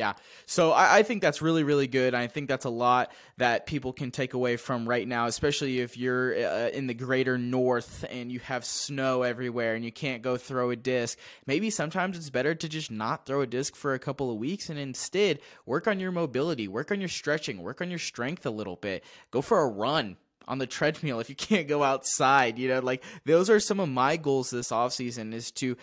[0.00, 0.14] Yeah.
[0.46, 2.14] So I, I think that's really, really good.
[2.14, 5.98] I think that's a lot that people can take away from right now, especially if
[5.98, 10.38] you're uh, in the greater north and you have snow everywhere and you can't go
[10.38, 11.18] throw a disc.
[11.44, 14.70] Maybe sometimes it's better to just not throw a disc for a couple of weeks
[14.70, 18.50] and instead work on your mobility, work on your stretching, work on your strength a
[18.50, 19.04] little bit.
[19.30, 20.16] Go for a run
[20.50, 23.88] on the treadmill if you can't go outside you know like those are some of
[23.88, 25.76] my goals this offseason is to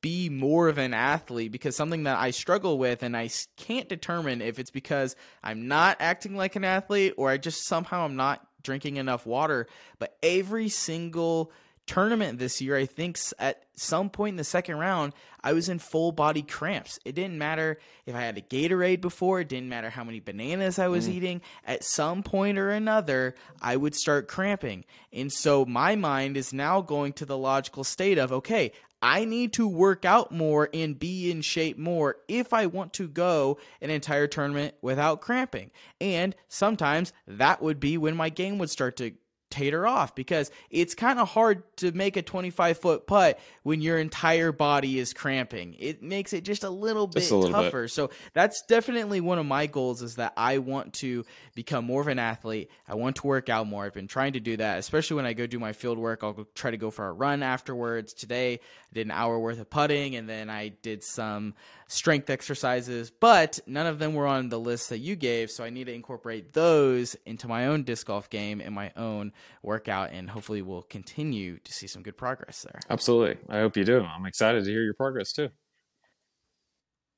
[0.00, 4.42] be more of an athlete because something that i struggle with and i can't determine
[4.42, 8.44] if it's because i'm not acting like an athlete or i just somehow i'm not
[8.64, 9.68] drinking enough water
[10.00, 11.52] but every single
[11.88, 15.78] tournament this year, I think at some point in the second round, I was in
[15.78, 16.98] full body cramps.
[17.04, 20.78] It didn't matter if I had a Gatorade before, it didn't matter how many bananas
[20.78, 21.12] I was mm.
[21.12, 21.40] eating.
[21.64, 24.84] At some point or another, I would start cramping.
[25.12, 29.52] And so my mind is now going to the logical state of okay, I need
[29.54, 33.90] to work out more and be in shape more if I want to go an
[33.90, 35.70] entire tournament without cramping.
[36.00, 39.12] And sometimes that would be when my game would start to
[39.50, 43.98] tater off because it's kind of hard to make a 25 foot putt when your
[43.98, 45.74] entire body is cramping.
[45.78, 47.64] It makes it just a little bit a little bit.
[47.64, 47.88] tougher.
[47.88, 52.08] So that's definitely one of my goals is that I want to become more of
[52.08, 52.70] an athlete.
[52.86, 53.84] I want to work out more.
[53.84, 56.22] I've been trying to do that, especially when I go do my field work.
[56.22, 58.12] I'll try to go for a run afterwards.
[58.12, 61.54] Today, I did an hour worth of putting and then I did some
[61.88, 65.50] strength exercises, but none of them were on the list that you gave.
[65.50, 69.32] So I need to incorporate those into my own disc golf game and my own
[69.62, 70.10] workout.
[70.12, 72.80] And hopefully, we'll continue to see some good progress there.
[72.88, 73.38] Absolutely.
[73.48, 74.00] I hope you do.
[74.00, 75.48] I'm excited to hear your progress too.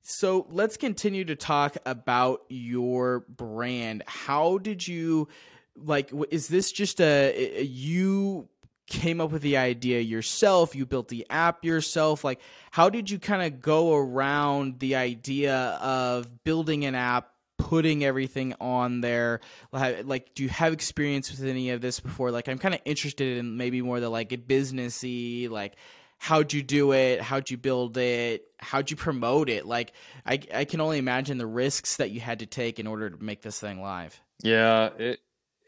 [0.02, 4.02] So let's continue to talk about your brand.
[4.06, 5.28] How did you
[5.76, 6.10] like?
[6.30, 8.48] Is this just a, a you
[8.90, 10.74] came up with the idea yourself?
[10.76, 12.22] You built the app yourself?
[12.24, 17.30] Like, how did you kind of go around the idea of building an app?
[17.58, 19.38] putting everything on there
[19.70, 23.36] Like- do you have experience with any of this before like i'm kind of interested
[23.36, 25.76] in maybe more the like businessy like
[26.16, 29.92] how'd you do it how'd you build it how'd you promote it like
[30.24, 33.22] I, I can only imagine the risks that you had to take in order to
[33.22, 35.20] make this thing live Yeah, it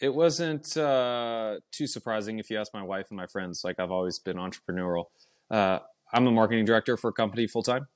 [0.02, 3.62] it wasn't uh, too surprising if you ask my wife and my friends.
[3.64, 5.04] Like I've always been entrepreneurial.
[5.48, 5.78] Uh,
[6.12, 7.86] I'm a marketing director for a company full time,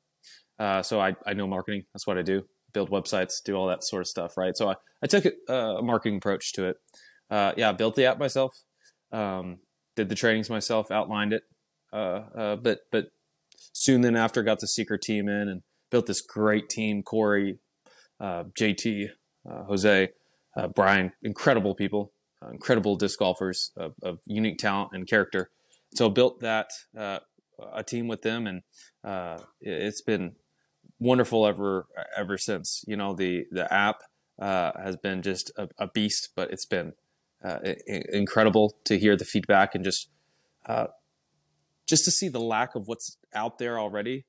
[0.58, 1.84] uh, so I I know marketing.
[1.92, 2.44] That's what I do.
[2.72, 4.56] Build websites, do all that sort of stuff, right?
[4.56, 6.76] So I I took a, a marketing approach to it.
[7.28, 8.56] Uh, yeah, I built the app myself,
[9.10, 9.58] um,
[9.96, 11.42] did the trainings myself, outlined it,
[11.92, 13.06] uh, uh, but but
[13.72, 17.02] soon then after got the Seeker team in and built this great team.
[17.02, 17.58] Corey,
[18.20, 19.08] uh, JT,
[19.50, 20.10] uh, Jose
[20.56, 25.50] uh, Brian, incredible people, uh, incredible disc golfers of, of unique talent and character.
[25.94, 27.20] So built that uh,
[27.74, 28.62] a team with them, and
[29.04, 30.36] uh, it- it's been
[30.98, 32.84] wonderful ever ever since.
[32.86, 33.98] You know, the the app
[34.40, 36.92] uh, has been just a, a beast, but it's been
[37.44, 40.08] uh, incredible to hear the feedback and just
[41.88, 44.24] just to see the lack of what's out there already.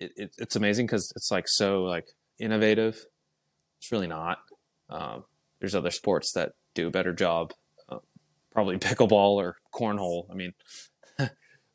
[0.00, 2.06] It, it, it's amazing because it's like so like
[2.38, 3.06] innovative.
[3.78, 4.38] It's really not.
[4.90, 5.24] Um,
[5.60, 7.52] there's other sports that do a better job,
[7.88, 7.98] uh,
[8.52, 10.26] probably pickleball or cornhole.
[10.30, 10.52] I mean,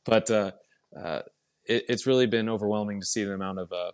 [0.06, 0.52] but uh,
[0.98, 1.22] uh,
[1.66, 3.92] it, it's really been overwhelming to see the amount of uh,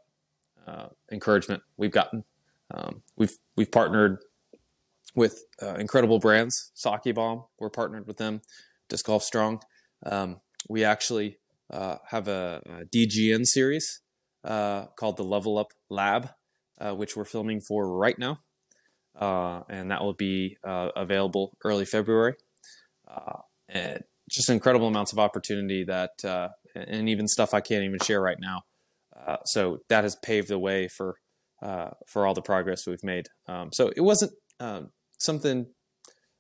[0.70, 2.24] uh, encouragement we've gotten
[2.72, 4.20] Um, we've we've partnered
[5.16, 6.72] with uh, incredible brands.
[6.76, 8.42] Sockibomb, we're partnered with them.
[8.90, 9.62] Disc Golf Strong.
[10.06, 11.40] Um, we actually
[11.72, 14.02] have a, a, DGN series
[14.44, 16.30] called the Level Up Lab,
[16.82, 18.40] which we're filming for right now,
[19.20, 22.36] uh, and that will be uh, available early February.
[23.70, 26.12] and just incredible amounts of opportunity that,
[26.76, 28.64] and even stuff I can't even share right now.
[29.46, 31.16] so that has paved the way for
[32.08, 33.28] for all the progress we've made.
[33.48, 35.68] Um, so it wasn't um, something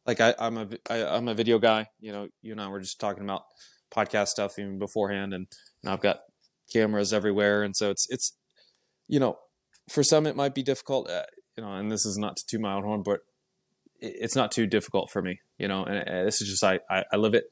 [0.06, 1.88] like I, I'm a I, I'm a video guy.
[2.00, 3.44] You know, you and I were just talking about
[3.94, 5.48] podcast stuff even beforehand, and,
[5.84, 6.20] and I've got
[6.74, 8.36] cameras everywhere, and so it's it's
[9.08, 9.38] you know,
[9.90, 11.10] for some it might be difficult.
[11.58, 13.22] You know, and this is not to toot my own horn, but
[14.00, 15.40] it's not too difficult for me.
[15.58, 17.52] You know, and, this is just I, I, live it.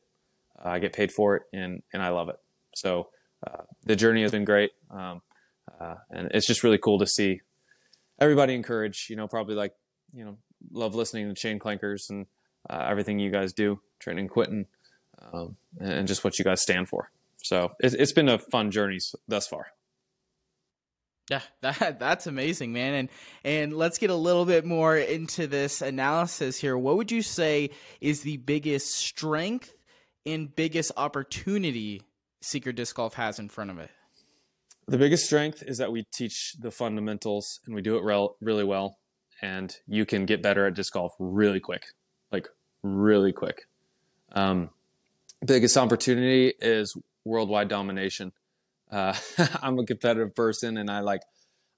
[0.63, 2.37] Uh, I get paid for it, and and I love it.
[2.75, 3.09] So
[3.45, 5.21] uh, the journey has been great, um,
[5.79, 7.41] uh, and it's just really cool to see
[8.19, 9.07] everybody encourage.
[9.09, 9.73] You know, probably like
[10.13, 10.37] you know,
[10.71, 12.27] love listening to Chain Clankers and
[12.69, 14.65] uh, everything you guys do, Trent and
[15.33, 17.11] um, and just what you guys stand for.
[17.37, 19.67] So it, it's been a fun journey thus far.
[21.29, 22.93] Yeah, that that's amazing, man.
[22.93, 23.09] And
[23.43, 26.77] and let's get a little bit more into this analysis here.
[26.77, 27.71] What would you say
[28.01, 29.73] is the biggest strength
[30.25, 32.01] and biggest opportunity
[32.41, 33.89] Seeker Disc Golf has in front of it?
[34.87, 38.63] The biggest strength is that we teach the fundamentals and we do it rel- really
[38.63, 38.97] well.
[39.41, 41.87] And you can get better at disc golf really quick,
[42.31, 42.47] like
[42.83, 43.63] really quick.
[44.31, 44.69] Um,
[45.45, 46.95] biggest opportunity is
[47.25, 48.31] worldwide domination.
[48.91, 49.13] Uh,
[49.61, 51.21] I'm a competitive person and I like,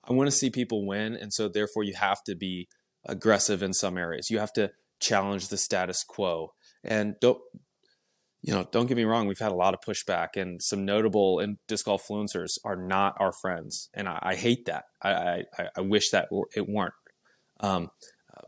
[0.04, 1.16] I want to see people win.
[1.16, 2.68] And so therefore you have to be
[3.06, 4.30] aggressive in some areas.
[4.30, 6.54] You have to challenge the status quo
[6.84, 7.40] and don't,
[8.42, 9.28] you know, don't get me wrong.
[9.28, 13.16] We've had a lot of pushback and some notable and disc golf influencers are not
[13.20, 13.90] our friends.
[13.94, 14.86] And I, I hate that.
[15.02, 16.94] I, I, I wish that it weren't.
[17.60, 17.90] Um,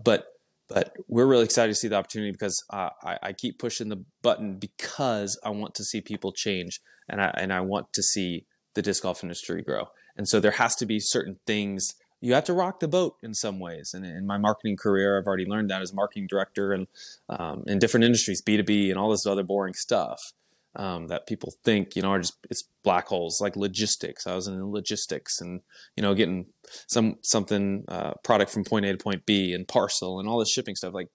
[0.03, 0.25] but
[0.69, 4.03] but we're really excited to see the opportunity because uh, I, I, keep pushing the
[4.21, 8.45] button because I want to see people change and I and I want to see
[8.75, 9.89] the disc golf industry grow.
[10.15, 13.33] And so there has to be certain things you have to rock the boat in
[13.33, 13.93] some ways.
[13.93, 16.87] And in my marketing career, I've already learned that as marketing director and
[17.29, 20.33] um, in different industries, B two B, and all this other boring stuff
[20.79, 24.25] um, that people think you know are just it's black holes like logistics.
[24.25, 25.59] I was in logistics and
[25.97, 26.45] you know getting
[26.87, 30.51] some something uh, product from point A to point B and parcel and all this
[30.51, 30.93] shipping stuff.
[30.93, 31.09] Like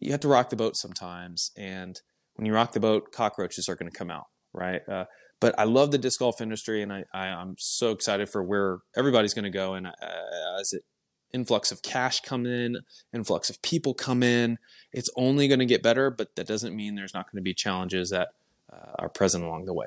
[0.00, 2.00] you have to rock the boat sometimes, and
[2.34, 4.82] when you rock the boat, cockroaches are going to come out, right?
[4.88, 5.04] Uh,
[5.40, 8.78] but I love the disc golf industry, and I, I am so excited for where
[8.96, 10.82] everybody's going to go, and uh, as it
[11.32, 12.78] influx of cash come in,
[13.12, 14.56] influx of people come in,
[14.92, 16.10] it's only going to get better.
[16.10, 18.28] But that doesn't mean there's not going to be challenges that
[18.98, 19.86] are present along the way.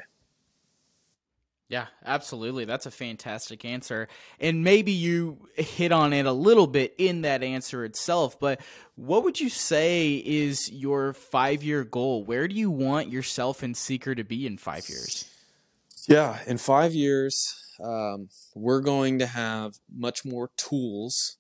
[1.70, 2.64] Yeah, absolutely.
[2.64, 4.08] That's a fantastic answer.
[4.40, 8.62] And maybe you hit on it a little bit in that answer itself, but
[8.96, 12.24] what would you say is your five year goal?
[12.24, 15.30] Where do you want yourself and Seeker to be in five years?
[16.08, 21.36] Yeah, in five years, um, we're going to have much more tools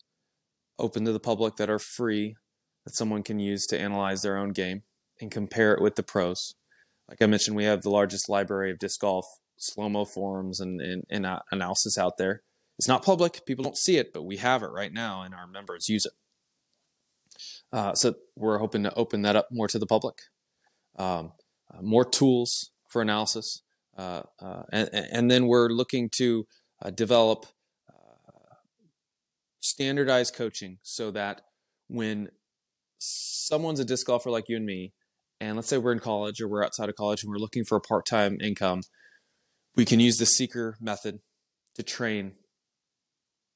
[0.77, 2.35] open to the public that are free
[2.83, 4.83] that someone can use to analyze their own game
[5.21, 6.53] and compare it with the pros
[7.09, 9.25] like I mentioned, we have the largest library of disc golf
[9.57, 12.41] slow mo forums and, and, and uh, analysis out there.
[12.77, 15.47] It's not public; people don't see it, but we have it right now, and our
[15.47, 16.13] members use it.
[17.71, 20.15] Uh, so we're hoping to open that up more to the public.
[20.97, 21.33] Um,
[21.73, 23.61] uh, more tools for analysis,
[23.97, 26.47] uh, uh, and, and, then we're looking to
[26.81, 27.45] uh, develop
[29.59, 31.41] standardized coaching so that
[31.87, 32.29] when
[32.99, 34.93] someone's a disc golfer like you and me
[35.39, 37.75] and let's say we're in college or we're outside of college and we're looking for
[37.75, 38.81] a part-time income
[39.75, 41.19] we can use the seeker method
[41.75, 42.33] to train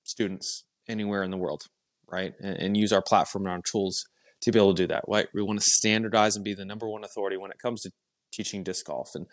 [0.04, 1.64] students anywhere in the world
[2.12, 2.34] right?
[2.42, 4.04] And, and use our platform and our tools
[4.42, 5.04] to be able to do that.
[5.08, 7.92] Right we want to standardize and be the number one authority when it comes to
[8.32, 9.10] teaching disc golf.
[9.16, 9.28] And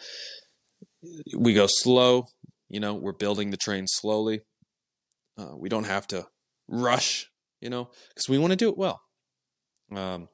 [1.37, 2.27] we go slow
[2.69, 4.41] you know we're building the train slowly.
[5.37, 6.27] Uh, we don't have to
[6.69, 7.31] rush
[7.61, 9.03] you know because we want to do it well.
[9.95, 10.29] Um,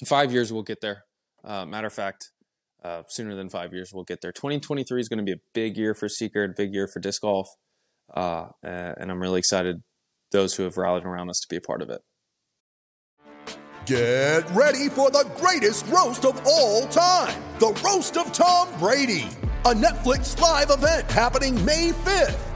[0.00, 1.04] in five years we'll get there
[1.46, 2.32] uh, matter of fact,
[2.82, 4.32] uh, sooner than five years, we'll get there.
[4.32, 7.48] 2023 is going to be a big year for Seeker, big year for disc golf,
[8.12, 9.82] uh, and I'm really excited
[10.32, 12.00] those who have rallied around us to be a part of it.
[13.86, 19.28] Get ready for the greatest roast of all time the Roast of Tom Brady,
[19.64, 22.55] a Netflix live event happening May 5th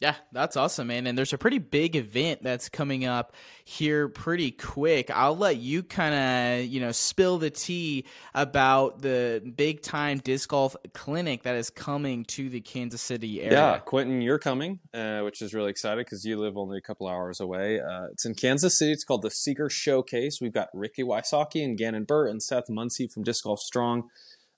[0.00, 1.06] Yeah, that's awesome, man.
[1.06, 3.32] And there's a pretty big event that's coming up
[3.64, 5.10] here pretty quick.
[5.10, 10.48] I'll let you kind of, you know, spill the tea about the big time disc
[10.48, 13.52] golf clinic that is coming to the Kansas City area.
[13.52, 17.06] Yeah, Quentin, you're coming, uh, which is really exciting because you live only a couple
[17.06, 17.80] hours away.
[17.80, 18.92] Uh, it's in Kansas City.
[18.92, 20.40] It's called the Seeker Showcase.
[20.40, 24.10] We've got Ricky Wysocki and Gannon Buhr and Seth Munsey from Disc Golf Strong.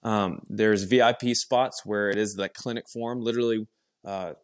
[0.03, 3.67] Um, there's VIP spots where it is the clinic form, literally.
[4.05, 4.35] Uh,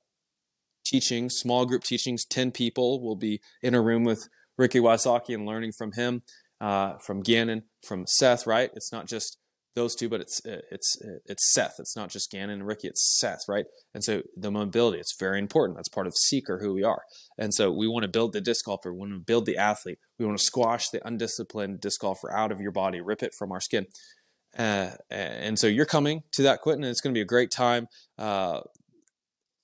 [0.84, 4.28] teaching, small group teachings, 10 people will be in a room with
[4.58, 6.22] Ricky Wysocki and learning from him,
[6.60, 8.70] uh, from Gannon, from Seth, right?
[8.74, 9.38] It's not just
[9.74, 11.76] those two, but it's it's it's Seth.
[11.78, 12.88] It's not just Gannon and Ricky.
[12.88, 13.64] It's Seth, right?
[13.94, 15.78] And so the mobility, it's very important.
[15.78, 17.02] That's part of seeker who we are.
[17.38, 18.92] And so we want to build the disc golfer.
[18.92, 19.98] We want to build the athlete.
[20.18, 23.50] We want to squash the undisciplined disc golfer out of your body, rip it from
[23.50, 23.86] our skin.
[24.56, 27.50] Uh, and so you're coming to that, Quentin, and it's going to be a great
[27.50, 27.88] time.
[28.18, 28.60] Uh,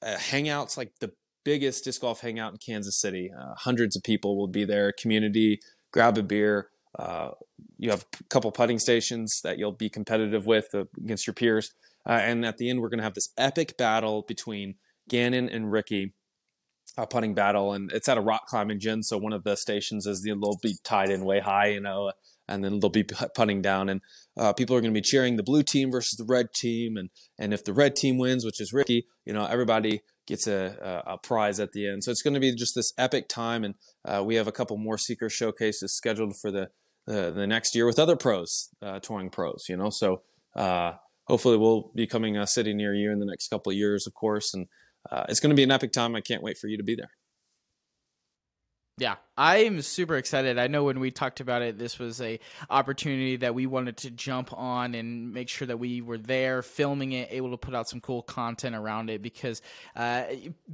[0.02, 1.12] uh, hangouts like the
[1.44, 3.30] biggest disc golf hangout in Kansas City.
[3.36, 4.92] Uh, hundreds of people will be there.
[4.92, 5.60] Community,
[5.92, 6.68] grab a beer.
[6.98, 7.30] Uh,
[7.78, 11.72] you have a couple putting stations that you'll be competitive with uh, against your peers.
[12.06, 14.76] Uh, and at the end, we're going to have this epic battle between
[15.08, 16.14] Gannon and Ricky.
[16.96, 19.04] A putting battle, and it's at a rock climbing gym.
[19.04, 22.10] So one of the stations is the, they'll be tied in way high, you know,
[22.48, 23.04] and then they'll be
[23.36, 24.00] punting down, and
[24.36, 27.10] uh, people are going to be cheering the blue team versus the red team, and
[27.38, 31.14] and if the red team wins, which is Ricky, you know, everybody gets a, a,
[31.14, 32.04] a prize at the end.
[32.04, 33.74] So it's going to be just this epic time, and
[34.04, 36.68] uh, we have a couple more Seeker showcases scheduled for the
[37.08, 39.90] uh, the next year with other pros, uh, touring pros, you know.
[39.90, 40.22] So
[40.54, 40.92] uh,
[41.24, 44.14] hopefully we'll be coming a city near you in the next couple of years, of
[44.14, 44.66] course, and
[45.10, 46.14] uh, it's going to be an epic time.
[46.14, 47.10] I can't wait for you to be there.
[48.98, 50.58] Yeah, I'm super excited.
[50.58, 54.10] I know when we talked about it, this was a opportunity that we wanted to
[54.10, 57.88] jump on and make sure that we were there filming it, able to put out
[57.88, 59.22] some cool content around it.
[59.22, 59.62] Because
[59.94, 60.24] uh,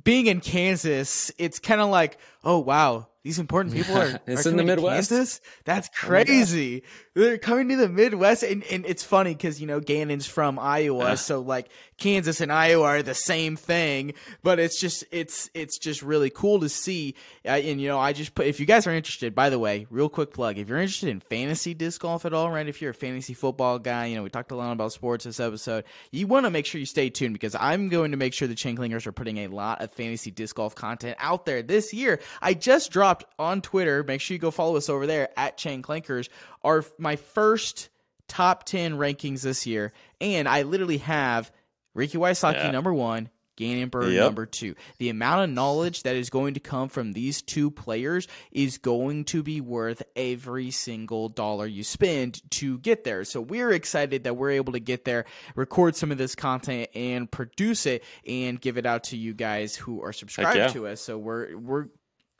[0.04, 4.50] being in Kansas, it's kind of like, oh wow, these important people are, it's are
[4.50, 5.08] in the Midwest.
[5.08, 5.40] Kansas?
[5.64, 6.82] That's crazy.
[6.84, 10.58] Oh They're coming to the Midwest, and, and it's funny because you know Gannon's from
[10.58, 11.16] Iowa, uh.
[11.16, 14.12] so like Kansas and Iowa are the same thing.
[14.42, 17.14] But it's just it's it's just really cool to see.
[17.46, 19.86] Uh, and you know, I just put if you guys are interested, by the way,
[19.88, 22.68] real quick plug: if you're interested in fantasy disc golf at all, right?
[22.68, 25.40] If you're a fantasy football guy, you know we talked a lot about sports this
[25.40, 25.84] episode.
[26.10, 28.54] You want to make sure you stay tuned because I'm going to make sure the
[28.54, 32.20] Chain Clankers are putting a lot of fantasy disc golf content out there this year.
[32.42, 34.02] I just dropped dropped on Twitter.
[34.02, 36.28] Make sure you go follow us over there at Chain Clankers.
[36.62, 37.88] Are my first
[38.28, 39.92] top 10 rankings this year.
[40.20, 41.52] And I literally have
[41.94, 42.70] Ricky Wysocki yeah.
[42.70, 44.24] number one, Gannon Buhr yep.
[44.24, 44.74] number two.
[44.98, 49.24] The amount of knowledge that is going to come from these two players is going
[49.26, 53.24] to be worth every single dollar you spend to get there.
[53.24, 57.30] So we're excited that we're able to get there, record some of this content, and
[57.30, 60.68] produce it and give it out to you guys who are subscribed yeah.
[60.68, 61.00] to us.
[61.00, 61.86] So we're we're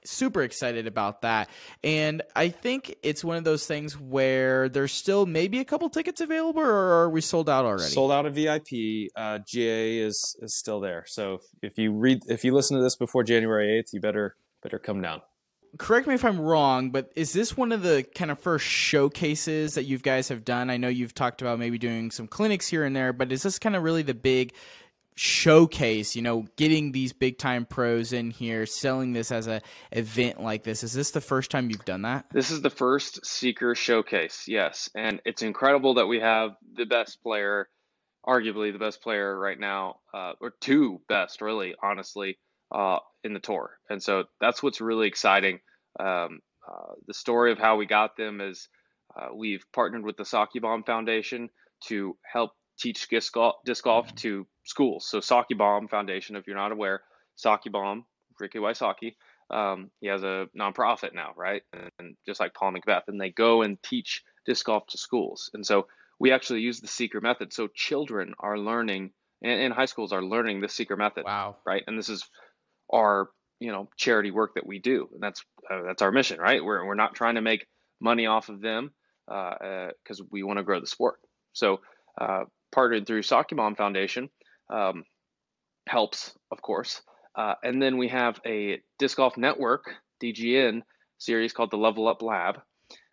[0.04, 1.48] super excited about that.
[1.82, 6.20] And I think it's one of those things where there's still maybe a couple tickets
[6.20, 7.84] available, or are we sold out already?
[7.90, 9.10] Sold out of VIP.
[9.16, 11.04] Uh, GA is is still there.
[11.06, 14.78] So if you read, if you listen to this before January eighth, you better better
[14.78, 15.22] come down.
[15.76, 19.74] Correct me if I'm wrong, but is this one of the kind of first showcases
[19.74, 20.70] that you guys have done?
[20.70, 23.58] I know you've talked about maybe doing some clinics here and there, but is this
[23.58, 24.52] kind of really the big
[25.16, 29.62] showcase you know getting these big time pros in here selling this as a
[29.92, 30.82] event like this.
[30.82, 32.26] Is this the first time you've done that?
[32.32, 34.90] This is the first seeker showcase yes.
[34.94, 37.68] And it's incredible that we have the best player
[38.26, 42.38] arguably the best player right now uh, or two best really honestly
[42.72, 43.78] uh, in the tour.
[43.90, 45.60] And so that's what's really exciting.
[46.00, 48.68] Um, uh, the story of how we got them is
[49.14, 51.50] uh, we've partnered with the Sockibomb Foundation
[51.88, 55.08] to help teach disc golf, disc golf to schools.
[55.08, 57.02] So Saki Sockibomb Foundation, if you're not aware,
[57.36, 58.04] Saki Sockibomb,
[58.40, 59.14] Ricky Wysocki,
[59.50, 61.62] um, he has a nonprofit now, right?
[61.98, 65.50] And just like Paul McBeth, and they go and teach disc golf to schools.
[65.54, 65.86] And so
[66.18, 67.52] we actually use the Seeker method.
[67.52, 69.10] So children are learning,
[69.42, 71.24] and, and high schools are learning the Seeker method.
[71.24, 71.56] Wow.
[71.66, 71.82] Right.
[71.86, 72.24] And this is
[72.92, 73.28] our,
[73.60, 75.08] you know, charity work that we do.
[75.12, 76.64] And that's, uh, that's our mission, right?
[76.64, 77.66] We're, we're not trying to make
[78.00, 78.92] money off of them
[79.26, 81.20] because uh, uh, we want to grow the sport.
[81.52, 81.80] So,
[82.20, 82.44] uh,
[82.74, 84.28] partnered through Sockibomb Foundation
[84.68, 85.04] um,
[85.86, 87.00] helps, of course.
[87.36, 90.82] Uh, and then we have a disc golf network DGN
[91.18, 92.60] series called the Level Up Lab,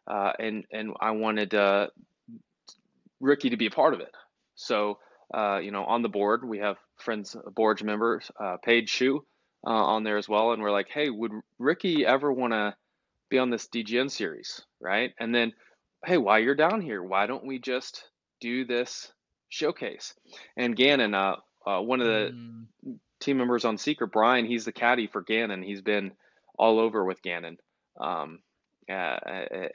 [0.07, 1.87] uh, and and I wanted uh,
[3.19, 4.13] Ricky to be a part of it.
[4.55, 4.99] So
[5.33, 9.25] uh, you know, on the board we have friends, board members, uh, Paige Shue
[9.65, 12.75] uh, on there as well, and we're like, hey, would Ricky ever want to
[13.29, 15.13] be on this DGN series, right?
[15.19, 15.53] And then,
[16.05, 18.09] hey, while you're down here, why don't we just
[18.39, 19.11] do this
[19.51, 20.15] showcase.
[20.57, 21.35] And Gannon, uh,
[21.67, 22.99] uh, one of the Mm.
[23.19, 25.61] team members on Seeker, Brian, he's the caddy for Gannon.
[25.61, 26.13] He's been
[26.57, 27.57] all over with Gannon,
[27.99, 28.39] um,
[28.89, 29.19] uh,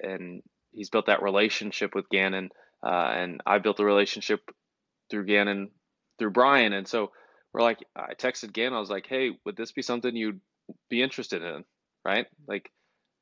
[0.03, 2.51] and he's built that relationship with Gannon.
[2.83, 4.51] Uh, and I built a relationship
[5.11, 5.71] through Gannon
[6.19, 6.73] through Brian.
[6.73, 7.13] And so
[7.53, 8.75] we're like, I texted Gannon.
[8.75, 10.41] I was like, hey, would this be something you'd
[10.89, 11.65] be interested in?
[12.05, 12.27] Right?
[12.47, 12.71] Like,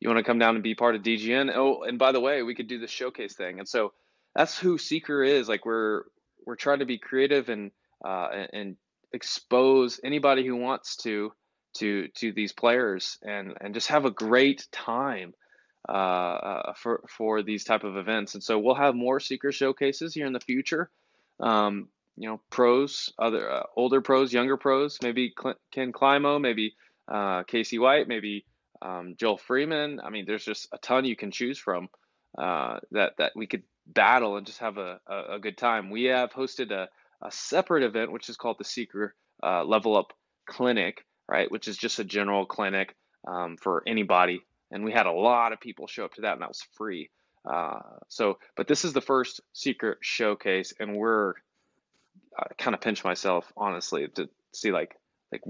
[0.01, 1.53] you want to come down and be part of DGN?
[1.55, 3.59] Oh, and by the way, we could do the showcase thing.
[3.59, 3.93] And so
[4.35, 5.49] that's who Seeker is.
[5.49, 6.05] Like, we're
[6.47, 7.71] we're trying to be creative and
[8.05, 8.77] uh, and,
[9.13, 11.33] expose anybody who wants to
[11.73, 15.33] to to these players and and just have a great time
[15.89, 18.35] uh, uh, for for these type of events.
[18.35, 20.91] And so we'll have more seeker showcases here in the future.
[21.39, 26.75] Um, you know, pros, other uh, older pros, younger pros, maybe Cl- Ken Climo, maybe
[27.07, 28.47] uh, Casey White, maybe
[28.83, 30.01] um, Joel Freeman.
[30.03, 31.89] I mean, there's just a ton you can choose from
[32.39, 35.91] uh, that that we could battle and just have a, a, a good time.
[35.91, 36.89] We have hosted a,
[37.23, 40.13] a separate event which is called the Seeker uh, Level Up
[40.47, 41.51] Clinic, right?
[41.51, 42.95] Which is just a general clinic
[43.27, 46.43] um, for anybody, and we had a lot of people show up to that, and
[46.43, 47.11] that was free.
[47.51, 51.35] Uh, so, but this is the first Seeker showcase, and we're
[52.37, 54.97] I kind of pinch myself honestly to see like
[55.31, 55.43] like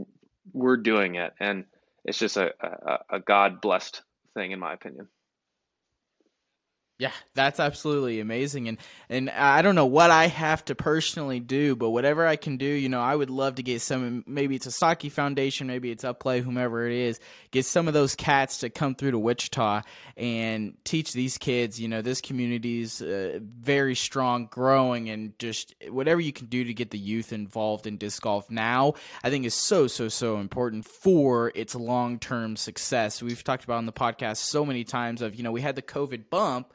[0.53, 1.65] we're doing it, and
[2.05, 4.03] it's just a a, a God blessed
[4.35, 5.09] thing in my opinion.
[6.97, 8.79] Yeah, that's absolutely amazing, and
[9.09, 12.67] and I don't know what I have to personally do, but whatever I can do,
[12.67, 14.23] you know, I would love to get some.
[14.29, 17.19] Maybe it's a Saki Foundation, maybe it's Upplay, whomever it is,
[17.51, 19.83] get some of those cats to come through to Wichita
[20.17, 21.81] and teach these kids.
[21.81, 26.73] You know, this community's uh, very strong, growing, and just whatever you can do to
[26.73, 30.85] get the youth involved in disc golf now, I think is so so so important
[30.85, 33.21] for its long term success.
[33.21, 35.83] We've talked about on the podcast so many times of you know we had the
[35.83, 36.73] COVID bump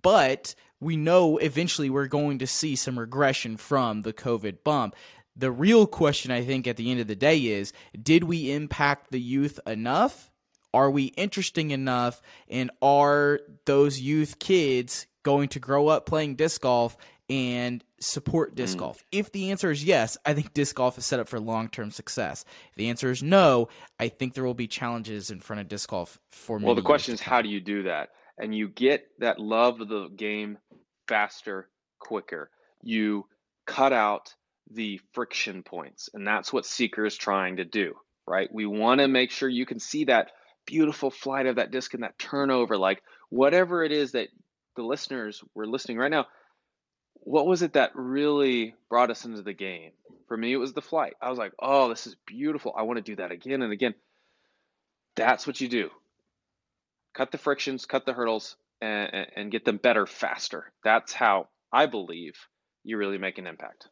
[0.00, 4.96] but we know eventually we're going to see some regression from the COVID bump.
[5.36, 9.10] The real question, I think, at the end of the day is did we impact
[9.10, 10.30] the youth enough?
[10.74, 12.20] Are we interesting enough?
[12.48, 16.96] And are those youth kids going to grow up playing disc golf
[17.30, 18.80] and support disc mm.
[18.80, 19.04] golf?
[19.12, 21.90] If the answer is yes, I think disc golf is set up for long term
[21.90, 22.44] success.
[22.70, 23.68] If the answer is no,
[24.00, 27.14] I think there will be challenges in front of disc golf for Well, the question
[27.14, 28.10] is how do you do that?
[28.42, 30.58] And you get that love of the game
[31.06, 31.68] faster,
[32.00, 32.50] quicker.
[32.82, 33.26] You
[33.68, 34.34] cut out
[34.68, 37.94] the friction points, and that's what Seeker is trying to do,
[38.26, 38.52] right?
[38.52, 40.32] We want to make sure you can see that
[40.66, 44.26] beautiful flight of that disc and that turnover, like whatever it is that
[44.74, 46.26] the listeners were listening right now.
[47.14, 49.92] What was it that really brought us into the game?
[50.26, 51.14] For me, it was the flight.
[51.22, 52.74] I was like, oh, this is beautiful.
[52.76, 53.94] I want to do that again and again.
[55.14, 55.90] That's what you do
[57.14, 60.72] cut the frictions, cut the hurdles, and, and get them better faster.
[60.84, 62.34] That's how I believe
[62.84, 63.88] you really make an impact.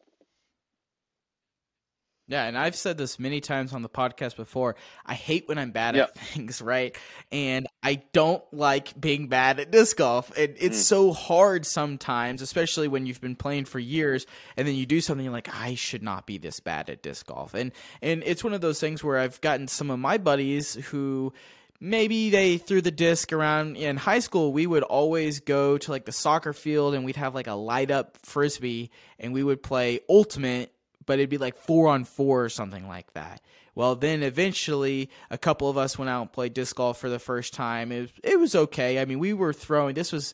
[2.27, 4.77] Yeah, and I've said this many times on the podcast before.
[5.05, 6.09] I hate when I'm bad Yep.
[6.15, 6.95] at things, right?
[7.29, 10.31] And I don't like being bad at disc golf.
[10.37, 10.83] And it's Mm.
[10.83, 15.25] so hard sometimes, especially when you've been playing for years and then you do something
[15.25, 17.53] you're like, I should not be this bad at disc golf.
[17.53, 21.33] And and it's one of those things where I've gotten some of my buddies who
[21.81, 23.75] maybe they threw the disc around.
[23.75, 27.35] In high school we would always go to like the soccer field and we'd have
[27.35, 30.71] like a light up frisbee and we would play ultimate
[31.05, 33.41] but it'd be like four on four or something like that.
[33.73, 37.19] Well then eventually a couple of us went out and played disc golf for the
[37.19, 37.91] first time.
[37.91, 38.99] It was, it was okay.
[38.99, 40.33] I mean we were throwing this was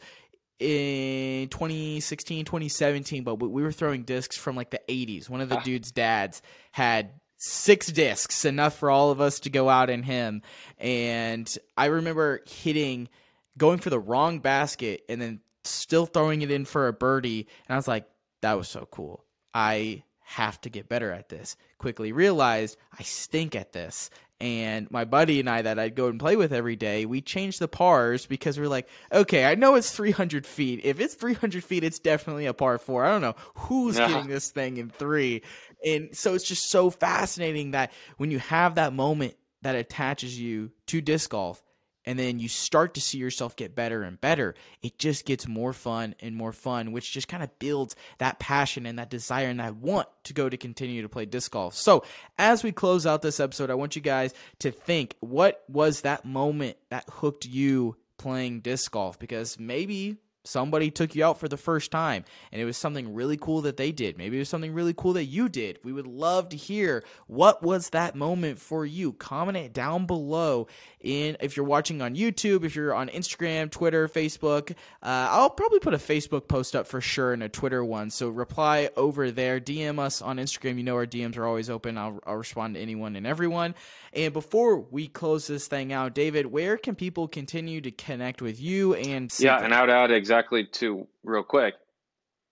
[0.59, 5.57] in 2016 2017 but we were throwing discs from like the 80s one of the
[5.59, 5.61] ah.
[5.61, 6.41] dude's dads
[6.71, 10.41] had six discs, enough for all of us to go out in him.
[10.77, 13.09] And I remember hitting,
[13.57, 17.47] going for the wrong basket, and then still throwing it in for a birdie.
[17.67, 18.05] And I was like,
[18.41, 19.23] that was so cool.
[19.53, 21.55] I have to get better at this.
[21.77, 24.09] Quickly realized I stink at this.
[24.39, 27.57] And my buddy and I, that I'd go and play with every day, we changed
[27.59, 30.81] the pars because we're like, okay, I know it's 300 feet.
[30.83, 33.03] If it's 300 feet, it's definitely a par four.
[33.03, 34.07] I don't know who's Yeah.
[34.09, 35.41] getting this thing in three.
[35.85, 40.71] And so it's just so fascinating that when you have that moment that attaches you
[40.87, 41.61] to disc golf,
[42.07, 45.73] and then you start to see yourself get better and better, it just gets more
[45.73, 49.59] fun and more fun, which just kind of builds that passion and that desire and
[49.59, 51.75] that want to go to continue to play disc golf.
[51.75, 52.05] So,
[52.37, 56.23] as we close out this episode, I want you guys to think what was that
[56.23, 59.19] moment that hooked you playing disc golf?
[59.19, 60.15] Because maybe
[60.47, 63.77] somebody took you out for the first time and it was something really cool that
[63.77, 64.17] they did.
[64.17, 65.79] Maybe it was something really cool that you did.
[65.83, 69.13] We would love to hear what was that moment for you.
[69.13, 70.67] Comment it down below
[70.99, 74.71] in if you're watching on YouTube, if you're on Instagram, Twitter, Facebook.
[75.01, 78.09] Uh, I'll probably put a Facebook post up for sure and a Twitter one.
[78.09, 79.59] So reply over there.
[79.59, 80.77] DM us on Instagram.
[80.77, 81.97] You know our DMs are always open.
[81.97, 83.75] I'll, I'll respond to anyone and everyone.
[84.13, 88.59] And before we close this thing out, David, where can people continue to connect with
[88.59, 91.75] you and yeah, and I would add exactly to real quick.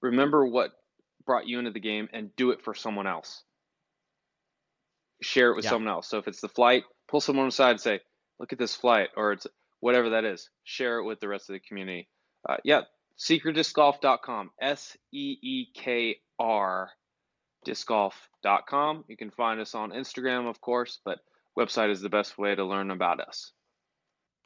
[0.01, 0.71] Remember what
[1.25, 3.43] brought you into the game and do it for someone else.
[5.21, 5.71] Share it with Yeah.
[5.71, 6.07] someone else.
[6.07, 8.01] So if it's the flight, pull someone aside and say,
[8.39, 9.47] "Look at this flight," or it's
[9.79, 10.49] whatever that is.
[10.63, 12.09] Share it with the rest of the community.
[12.47, 12.81] Uh, yeah,
[13.17, 14.51] seekerdiscgolf.com.
[14.59, 16.91] S E E K R
[17.65, 19.05] discgolf.com.
[19.07, 21.19] You can find us on Instagram, of course, but
[21.57, 23.53] website is the best way to learn about us.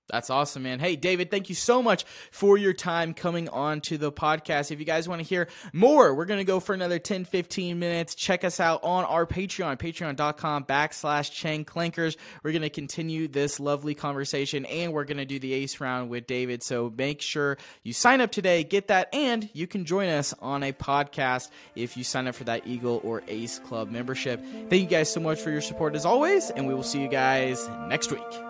[0.10, 0.80] That's awesome, man.
[0.80, 4.72] Hey, David, thank you so much for your time coming on to the podcast.
[4.72, 7.78] If you guys want to hear more, we're going to go for another 10, 15
[7.78, 8.16] minutes.
[8.16, 12.18] Check us out on our Patreon, patreon.com backslash Chain Clankers.
[12.44, 16.10] We're going to continue this lovely conversation and we're going to do the ace round
[16.10, 16.64] with David.
[16.64, 20.64] So make sure you sign up today, get that, and you can join us on
[20.64, 24.44] a podcast if you sign up for that Eagle or Ace Club membership.
[24.70, 27.08] Thank you guys so much for your support as always, and we will see you
[27.08, 28.49] guys next week.